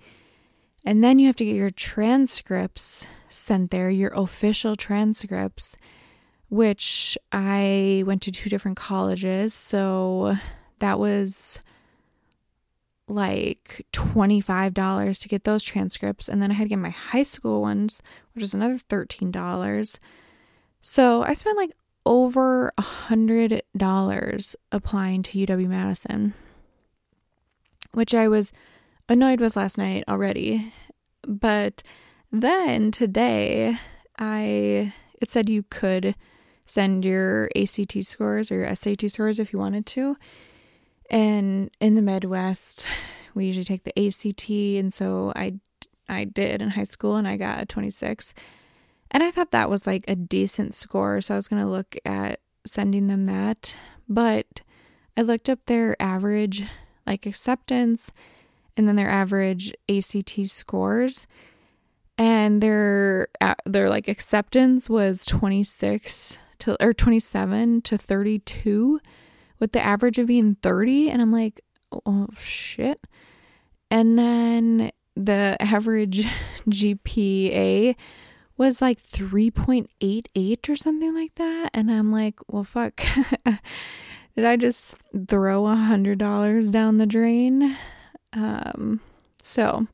And 0.86 1.04
then 1.04 1.20
you 1.20 1.28
have 1.28 1.36
to 1.38 1.46
get 1.46 1.56
your 1.56 1.70
transcripts 1.70 3.08
sent 3.30 3.72
there, 3.72 3.90
your 3.90 4.12
official 4.14 4.76
transcripts, 4.76 5.76
which 6.50 7.18
I 7.32 8.04
went 8.06 8.22
to 8.24 8.32
two 8.32 8.50
different 8.50 8.78
colleges. 8.78 9.54
So 9.54 10.36
that 10.80 11.00
was 11.00 11.60
like 13.08 13.86
$25 13.94 15.20
to 15.22 15.28
get 15.28 15.44
those 15.46 15.64
transcripts. 15.64 16.28
And 16.30 16.42
then 16.42 16.52
I 16.52 16.56
had 16.56 16.66
to 16.66 16.70
get 16.70 16.80
my 16.80 16.90
high 16.90 17.24
school 17.24 17.62
ones, 17.62 18.02
which 18.34 18.44
is 18.44 18.54
another 18.54 18.78
$13. 18.78 20.00
So 20.82 21.24
I 21.24 21.34
spent 21.34 21.58
like 21.58 21.72
over 22.06 22.70
a 22.78 22.82
$100 22.82 24.56
applying 24.72 25.24
to 25.24 25.46
UW 25.46 25.68
Madison. 25.68 26.34
which 27.94 28.14
I 28.14 28.28
was 28.28 28.52
annoyed 29.10 29.40
with 29.40 29.56
last 29.56 29.78
night 29.78 30.04
already. 30.08 30.72
But 31.28 31.84
then 32.32 32.92
today, 32.92 33.78
I 34.20 34.94
it 35.20 35.32
said 35.32 35.50
you 35.50 35.64
could 35.64 36.16
send 36.66 37.06
your 37.06 37.50
ACT 37.56 38.04
scores 38.06 38.52
or 38.52 38.56
your 38.56 38.76
SAT 38.76 39.10
scores 39.10 39.40
if 39.40 39.52
you 39.52 39.60
wanted 39.60 39.86
to. 39.88 40.16
And 41.10 41.72
in 41.80 41.96
the 41.96 42.02
Midwest, 42.02 42.86
we 43.34 43.46
usually 43.46 43.64
take 43.64 43.84
the 43.84 44.08
ACT, 44.08 44.50
and 44.50 44.94
so 44.94 45.32
I 45.36 45.56
I 46.10 46.26
did 46.26 46.62
in 46.62 46.70
high 46.70 46.84
school, 46.86 47.16
and 47.16 47.28
I 47.28 47.38
got 47.38 47.62
a 47.62 47.66
26. 47.66 48.34
And 49.12 49.24
I 49.24 49.32
thought 49.32 49.52
that 49.52 49.70
was 49.70 49.88
like 49.88 50.04
a 50.08 50.16
decent 50.16 50.74
score, 50.74 51.22
so 51.22 51.34
I 51.34 51.38
was 51.38 51.48
gonna 51.48 51.70
look 51.70 51.96
at 52.06 52.42
sending 52.66 53.08
them 53.08 53.26
that. 53.26 53.76
But 54.10 54.62
I 55.16 55.22
looked 55.22 55.50
up 55.50 55.60
their 55.66 56.00
average 56.02 56.64
like 57.08 57.26
acceptance 57.26 58.12
and 58.76 58.88
then 58.88 58.96
their 58.96 59.10
average 59.10 59.74
ACT 59.90 60.46
scores 60.46 61.26
and 62.18 62.62
their 62.62 63.30
uh, 63.42 63.56
their 63.66 63.90
like 63.90 64.08
acceptance 64.08 64.90
was 64.90 65.26
26 65.26 66.38
to 66.60 66.84
or 66.84 66.94
27 66.94 67.82
to 67.82 67.98
32 67.98 69.00
with 69.60 69.72
the 69.72 69.82
average 69.82 70.18
of 70.18 70.28
being 70.28 70.56
30 70.56 71.10
and 71.10 71.22
I'm 71.22 71.32
like 71.32 71.62
oh 72.06 72.28
shit 72.38 73.08
and 73.90 74.18
then 74.18 74.92
the 75.16 75.58
average 75.60 76.24
GPA 76.70 77.96
was 78.58 78.82
like 78.82 79.00
3.88 79.00 80.70
or 80.70 80.76
something 80.76 81.14
like 81.16 81.36
that 81.36 81.70
and 81.74 81.92
I'm 81.92 82.12
like 82.12 82.40
well 82.48 82.64
fuck 82.64 83.02
did 84.38 84.46
I 84.46 84.56
just 84.56 84.96
throw 85.28 85.66
a 85.66 85.76
hundred 85.76 86.20
dollars 86.20 86.70
down 86.70 86.98
the 86.98 87.08
drain? 87.08 87.76
Um, 88.34 89.02
so 89.42 89.88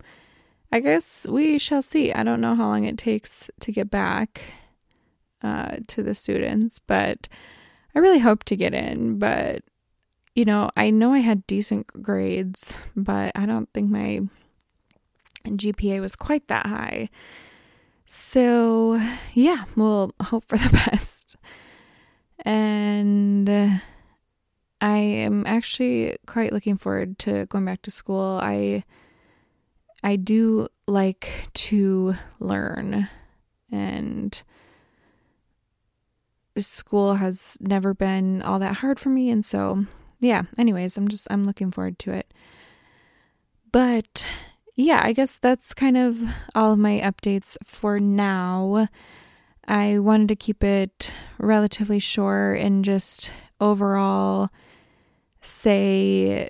I 0.69 0.82
guess 0.82 1.26
we 1.26 1.58
shall 1.58 1.82
see. 1.82 2.12
I 2.12 2.23
don't 2.23 2.41
know 2.41 2.54
how 2.54 2.67
long 2.67 2.84
it 2.84 2.97
takes 2.97 3.49
to 3.62 3.71
get 3.71 3.89
back 3.89 4.41
uh, 5.41 5.78
to 5.88 6.04
the 6.04 6.13
students, 6.13 6.78
but 6.80 7.30
I 7.95 7.99
really 7.99 8.19
hope 8.19 8.43
to 8.45 8.56
get 8.56 8.73
in. 8.73 9.19
But 9.19 9.63
you 10.36 10.45
know, 10.45 10.71
I 10.75 10.89
know 10.89 11.13
I 11.13 11.19
had 11.19 11.45
decent 11.45 11.88
grades, 12.01 12.77
but 12.95 13.32
I 13.36 13.45
don't 13.45 13.69
think 13.73 13.89
my 13.89 14.21
GPA 15.45 16.01
was 16.01 16.15
quite 16.15 16.47
that 16.47 16.65
high. 16.65 17.10
So, 18.06 18.99
yeah, 19.34 19.65
we'll 19.75 20.13
hope 20.21 20.45
for 20.47 20.58
the 20.58 20.69
best. 20.91 21.36
And 22.45 23.49
I 24.82 24.97
am 24.97 25.45
actually 25.45 26.17
quite 26.25 26.51
looking 26.51 26.77
forward 26.77 27.17
to 27.19 27.45
going 27.45 27.65
back 27.65 27.82
to 27.84 27.91
school. 27.91 28.39
I 28.41 28.84
I 30.03 30.17
do 30.17 30.67
like 30.86 31.49
to 31.53 32.15
learn 32.39 33.08
and 33.71 34.43
school 36.60 37.16
has 37.16 37.58
never 37.62 37.94
been 37.94 38.42
all 38.42 38.60
that 38.60 38.78
hard 38.78 39.00
for 39.00 39.10
me 39.10 39.30
and 39.30 39.44
so 39.44 39.86
yeah, 40.24 40.44
anyways, 40.58 40.98
I'm 40.98 41.10
just 41.10 41.28
I'm 41.30 41.44
looking 41.44 41.70
forward 41.70 42.00
to 42.00 42.13
it. 42.13 42.34
But 43.72 44.26
yeah, 44.76 45.02
I 45.04 45.13
guess 45.13 45.38
that's 45.38 45.74
kind 45.74 45.98
of 45.98 46.20
all 46.56 46.74
of 46.74 46.80
my 46.80 47.02
updates 47.04 47.58
for 47.63 48.00
now. 48.00 48.88
I 49.68 50.00
wanted 50.00 50.30
to 50.30 50.36
keep 50.36 50.63
it 50.63 51.13
relatively 51.38 52.00
short 52.00 52.60
and 52.60 52.84
just 52.84 53.32
overall 53.60 54.50
say 55.42 56.50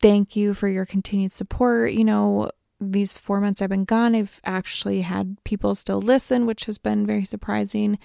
thank 0.00 0.36
you 0.36 0.52
for 0.52 0.68
your 0.68 0.84
continued 0.84 1.32
support. 1.32 1.92
You 1.92 2.04
know, 2.04 2.50
these 2.80 3.16
four 3.16 3.40
months 3.40 3.62
I've 3.62 3.70
been 3.70 3.84
gone, 3.84 4.14
I've 4.14 4.40
actually 4.44 5.02
had 5.02 5.42
people 5.44 5.74
still 5.74 6.00
listen, 6.00 6.44
which 6.44 6.64
has 6.64 6.78
been 6.78 7.06
very 7.06 7.24
surprising 7.24 7.98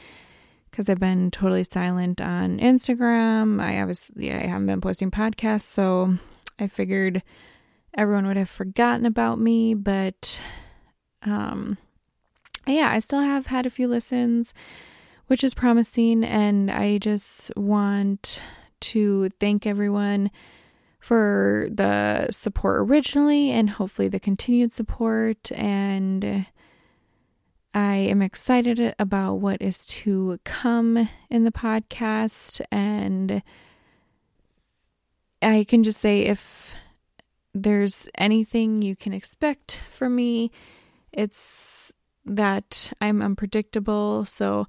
because 0.79 0.89
I've 0.89 0.97
been 0.97 1.29
totally 1.29 1.65
silent 1.65 2.21
on 2.21 2.57
Instagram. 2.57 3.61
I 3.61 3.81
obviously 3.81 4.31
I 4.31 4.47
haven't 4.47 4.67
been 4.67 4.79
posting 4.79 5.11
podcasts, 5.11 5.63
so 5.63 6.17
I 6.57 6.67
figured 6.67 7.21
everyone 7.97 8.25
would 8.27 8.37
have 8.37 8.47
forgotten 8.47 9.05
about 9.05 9.39
me, 9.39 9.73
but 9.73 10.39
um 11.23 11.77
yeah, 12.65 12.89
I 12.89 12.99
still 12.99 13.19
have 13.19 13.47
had 13.47 13.65
a 13.65 13.69
few 13.69 13.89
listens, 13.89 14.53
which 15.27 15.43
is 15.43 15.53
promising 15.53 16.23
and 16.23 16.71
I 16.71 16.97
just 16.97 17.51
want 17.57 18.41
to 18.79 19.27
thank 19.31 19.67
everyone 19.67 20.31
for 21.01 21.67
the 21.73 22.27
support 22.29 22.87
originally 22.87 23.51
and 23.51 23.69
hopefully 23.69 24.07
the 24.07 24.21
continued 24.21 24.71
support. 24.71 25.51
And 25.51 26.45
I 27.73 27.95
am 27.95 28.21
excited 28.21 28.95
about 28.97 29.35
what 29.35 29.61
is 29.61 29.85
to 29.87 30.39
come 30.43 31.09
in 31.29 31.43
the 31.43 31.51
podcast. 31.51 32.61
And 32.71 33.43
I 35.41 35.65
can 35.67 35.83
just 35.83 35.99
say 35.99 36.21
if 36.21 36.73
there's 37.53 38.09
anything 38.15 38.81
you 38.81 38.95
can 38.95 39.13
expect 39.13 39.81
from 39.87 40.15
me, 40.15 40.51
it's 41.11 41.93
that 42.25 42.91
I'm 43.01 43.21
unpredictable. 43.21 44.25
So 44.25 44.65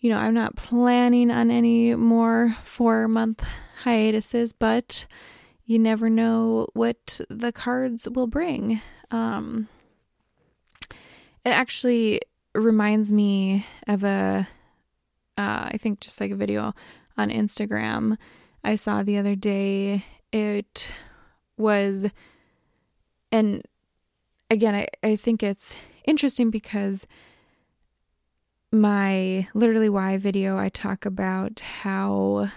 you 0.00 0.08
know, 0.08 0.18
I'm 0.18 0.34
not 0.34 0.56
planning 0.56 1.30
on 1.30 1.50
any 1.50 1.94
more 1.94 2.56
four 2.64 3.06
month 3.06 3.44
hiatuses, 3.84 4.52
but 4.52 5.06
you 5.66 5.78
never 5.78 6.08
know 6.08 6.66
what 6.72 7.20
the 7.28 7.52
cards 7.52 8.08
will 8.08 8.26
bring. 8.26 8.80
Um, 9.10 9.68
it 11.44 11.50
actually 11.50 12.22
reminds 12.54 13.12
me 13.12 13.66
of 13.86 14.04
a, 14.04 14.46
uh, 15.36 15.68
I 15.72 15.76
think 15.78 16.00
just 16.00 16.20
like 16.20 16.30
a 16.30 16.36
video 16.36 16.74
on 17.16 17.30
Instagram 17.30 18.16
I 18.62 18.74
saw 18.74 19.02
the 19.02 19.18
other 19.18 19.34
day. 19.34 20.04
It 20.32 20.92
was, 21.56 22.06
and 23.32 23.62
again, 24.50 24.74
I, 24.74 24.86
I 25.02 25.16
think 25.16 25.42
it's 25.42 25.76
interesting 26.04 26.50
because 26.50 27.06
my 28.72 29.48
literally 29.54 29.88
why 29.88 30.16
video, 30.16 30.56
I 30.56 30.68
talk 30.68 31.04
about 31.04 31.60
how 31.60 32.50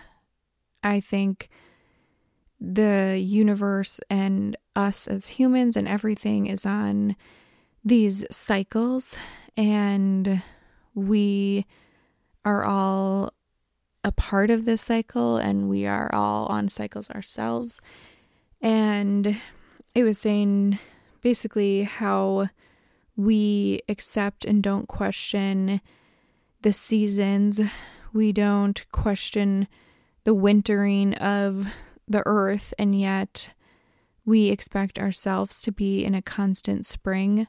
I 0.83 0.99
think 0.99 1.49
the 2.59 3.19
universe 3.19 3.99
and 4.09 4.55
us 4.75 5.07
as 5.07 5.27
humans 5.27 5.75
and 5.75 5.87
everything 5.87 6.45
is 6.45 6.65
on 6.65 7.15
these 7.83 8.23
cycles, 8.31 9.17
and 9.55 10.41
we 10.93 11.65
are 12.45 12.63
all 12.63 13.33
a 14.03 14.11
part 14.11 14.49
of 14.49 14.65
this 14.65 14.81
cycle, 14.81 15.37
and 15.37 15.69
we 15.69 15.85
are 15.85 16.13
all 16.13 16.45
on 16.47 16.67
cycles 16.67 17.09
ourselves. 17.09 17.79
And 18.61 19.37
it 19.95 20.03
was 20.03 20.17
saying 20.17 20.79
basically 21.21 21.83
how 21.83 22.49
we 23.15 23.81
accept 23.87 24.43
and 24.43 24.61
don't 24.61 24.87
question 24.87 25.79
the 26.61 26.73
seasons. 26.73 27.61
We 28.11 28.31
don't 28.31 28.85
question 28.91 29.67
the 30.23 30.33
wintering 30.33 31.13
of 31.15 31.67
the 32.07 32.23
earth, 32.25 32.73
and 32.77 32.99
yet 32.99 33.53
we 34.25 34.49
expect 34.49 34.99
ourselves 34.99 35.61
to 35.61 35.71
be 35.71 36.03
in 36.03 36.15
a 36.15 36.21
constant 36.21 36.85
spring, 36.85 37.47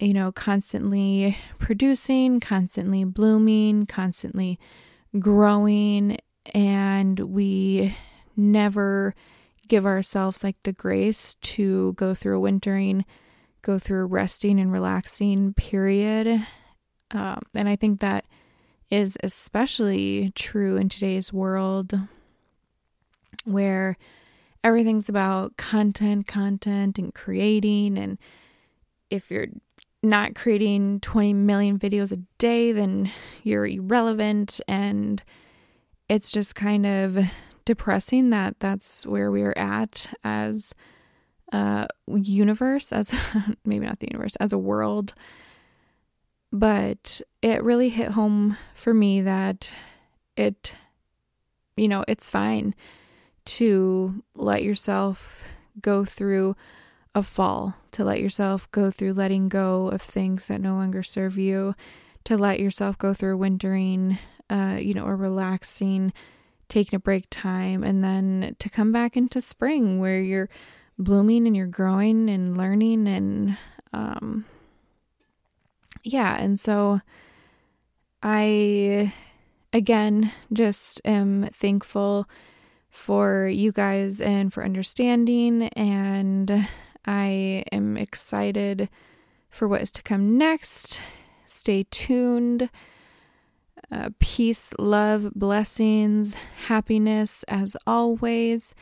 you 0.00 0.14
know, 0.14 0.32
constantly 0.32 1.36
producing, 1.58 2.40
constantly 2.40 3.04
blooming, 3.04 3.86
constantly 3.86 4.58
growing, 5.18 6.18
and 6.54 7.18
we 7.20 7.94
never 8.36 9.14
give 9.68 9.86
ourselves 9.86 10.42
like 10.42 10.56
the 10.64 10.72
grace 10.72 11.34
to 11.42 11.92
go 11.92 12.14
through 12.14 12.36
a 12.36 12.40
wintering, 12.40 13.04
go 13.62 13.78
through 13.78 14.02
a 14.02 14.06
resting 14.06 14.58
and 14.58 14.72
relaxing 14.72 15.54
period 15.54 16.44
um, 17.12 17.42
and 17.54 17.68
I 17.68 17.76
think 17.76 18.00
that 18.00 18.24
is 18.90 19.16
especially 19.22 20.32
true 20.34 20.76
in 20.76 20.88
today's 20.88 21.32
world 21.32 21.98
where 23.44 23.96
everything's 24.62 25.08
about 25.08 25.56
content, 25.56 26.26
content, 26.26 26.98
and 26.98 27.14
creating. 27.14 27.98
And 27.98 28.18
if 29.08 29.30
you're 29.30 29.46
not 30.02 30.34
creating 30.34 31.00
20 31.00 31.34
million 31.34 31.78
videos 31.78 32.12
a 32.12 32.22
day, 32.38 32.72
then 32.72 33.10
you're 33.42 33.66
irrelevant. 33.66 34.60
And 34.66 35.22
it's 36.08 36.32
just 36.32 36.54
kind 36.54 36.86
of 36.86 37.18
depressing 37.64 38.30
that 38.30 38.58
that's 38.60 39.06
where 39.06 39.30
we're 39.30 39.54
at 39.56 40.12
as 40.24 40.74
a 41.52 41.86
universe, 42.08 42.92
as 42.92 43.12
maybe 43.64 43.86
not 43.86 44.00
the 44.00 44.08
universe, 44.10 44.36
as 44.36 44.52
a 44.52 44.58
world 44.58 45.14
but 46.52 47.20
it 47.42 47.62
really 47.62 47.88
hit 47.88 48.10
home 48.10 48.56
for 48.74 48.92
me 48.92 49.20
that 49.20 49.72
it, 50.36 50.74
you 51.76 51.88
know, 51.88 52.04
it's 52.08 52.28
fine 52.28 52.74
to 53.44 54.22
let 54.34 54.62
yourself 54.62 55.44
go 55.80 56.04
through 56.04 56.56
a 57.14 57.22
fall, 57.22 57.74
to 57.92 58.04
let 58.04 58.20
yourself 58.20 58.70
go 58.70 58.90
through 58.90 59.14
letting 59.14 59.48
go 59.48 59.88
of 59.88 60.00
things 60.00 60.46
that 60.48 60.60
no 60.60 60.74
longer 60.74 61.02
serve 61.02 61.36
you, 61.36 61.74
to 62.24 62.36
let 62.36 62.60
yourself 62.60 62.96
go 62.98 63.12
through 63.14 63.36
wintering, 63.36 64.18
uh, 64.48 64.78
you 64.80 64.94
know, 64.94 65.04
or 65.04 65.16
relaxing, 65.16 66.12
taking 66.68 66.96
a 66.96 67.00
break 67.00 67.26
time, 67.30 67.82
and 67.82 68.04
then 68.04 68.54
to 68.58 68.68
come 68.68 68.92
back 68.92 69.16
into 69.16 69.40
spring 69.40 69.98
where 69.98 70.20
you're 70.20 70.48
blooming 70.98 71.46
and 71.46 71.56
you're 71.56 71.66
growing 71.66 72.28
and 72.28 72.58
learning 72.58 73.08
and 73.08 73.56
um 73.94 74.44
yeah, 76.02 76.36
and 76.38 76.58
so 76.58 77.00
I 78.22 79.12
again 79.72 80.32
just 80.52 81.00
am 81.04 81.48
thankful 81.52 82.28
for 82.88 83.46
you 83.46 83.72
guys 83.72 84.20
and 84.20 84.52
for 84.52 84.64
understanding 84.64 85.64
and 85.68 86.66
I 87.06 87.64
am 87.72 87.96
excited 87.96 88.88
for 89.48 89.66
what 89.66 89.82
is 89.82 89.92
to 89.92 90.02
come 90.02 90.36
next. 90.38 91.00
Stay 91.44 91.84
tuned. 91.90 92.70
Uh, 93.90 94.10
peace, 94.20 94.72
love, 94.78 95.32
blessings, 95.34 96.34
happiness 96.66 97.42
as 97.48 97.76
always. 97.86 98.74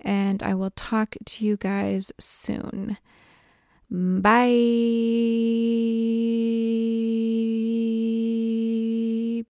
And 0.00 0.42
I 0.42 0.54
will 0.54 0.70
talk 0.70 1.16
to 1.24 1.44
you 1.44 1.56
guys 1.56 2.12
soon. 2.18 2.98
Bye. 3.90 4.42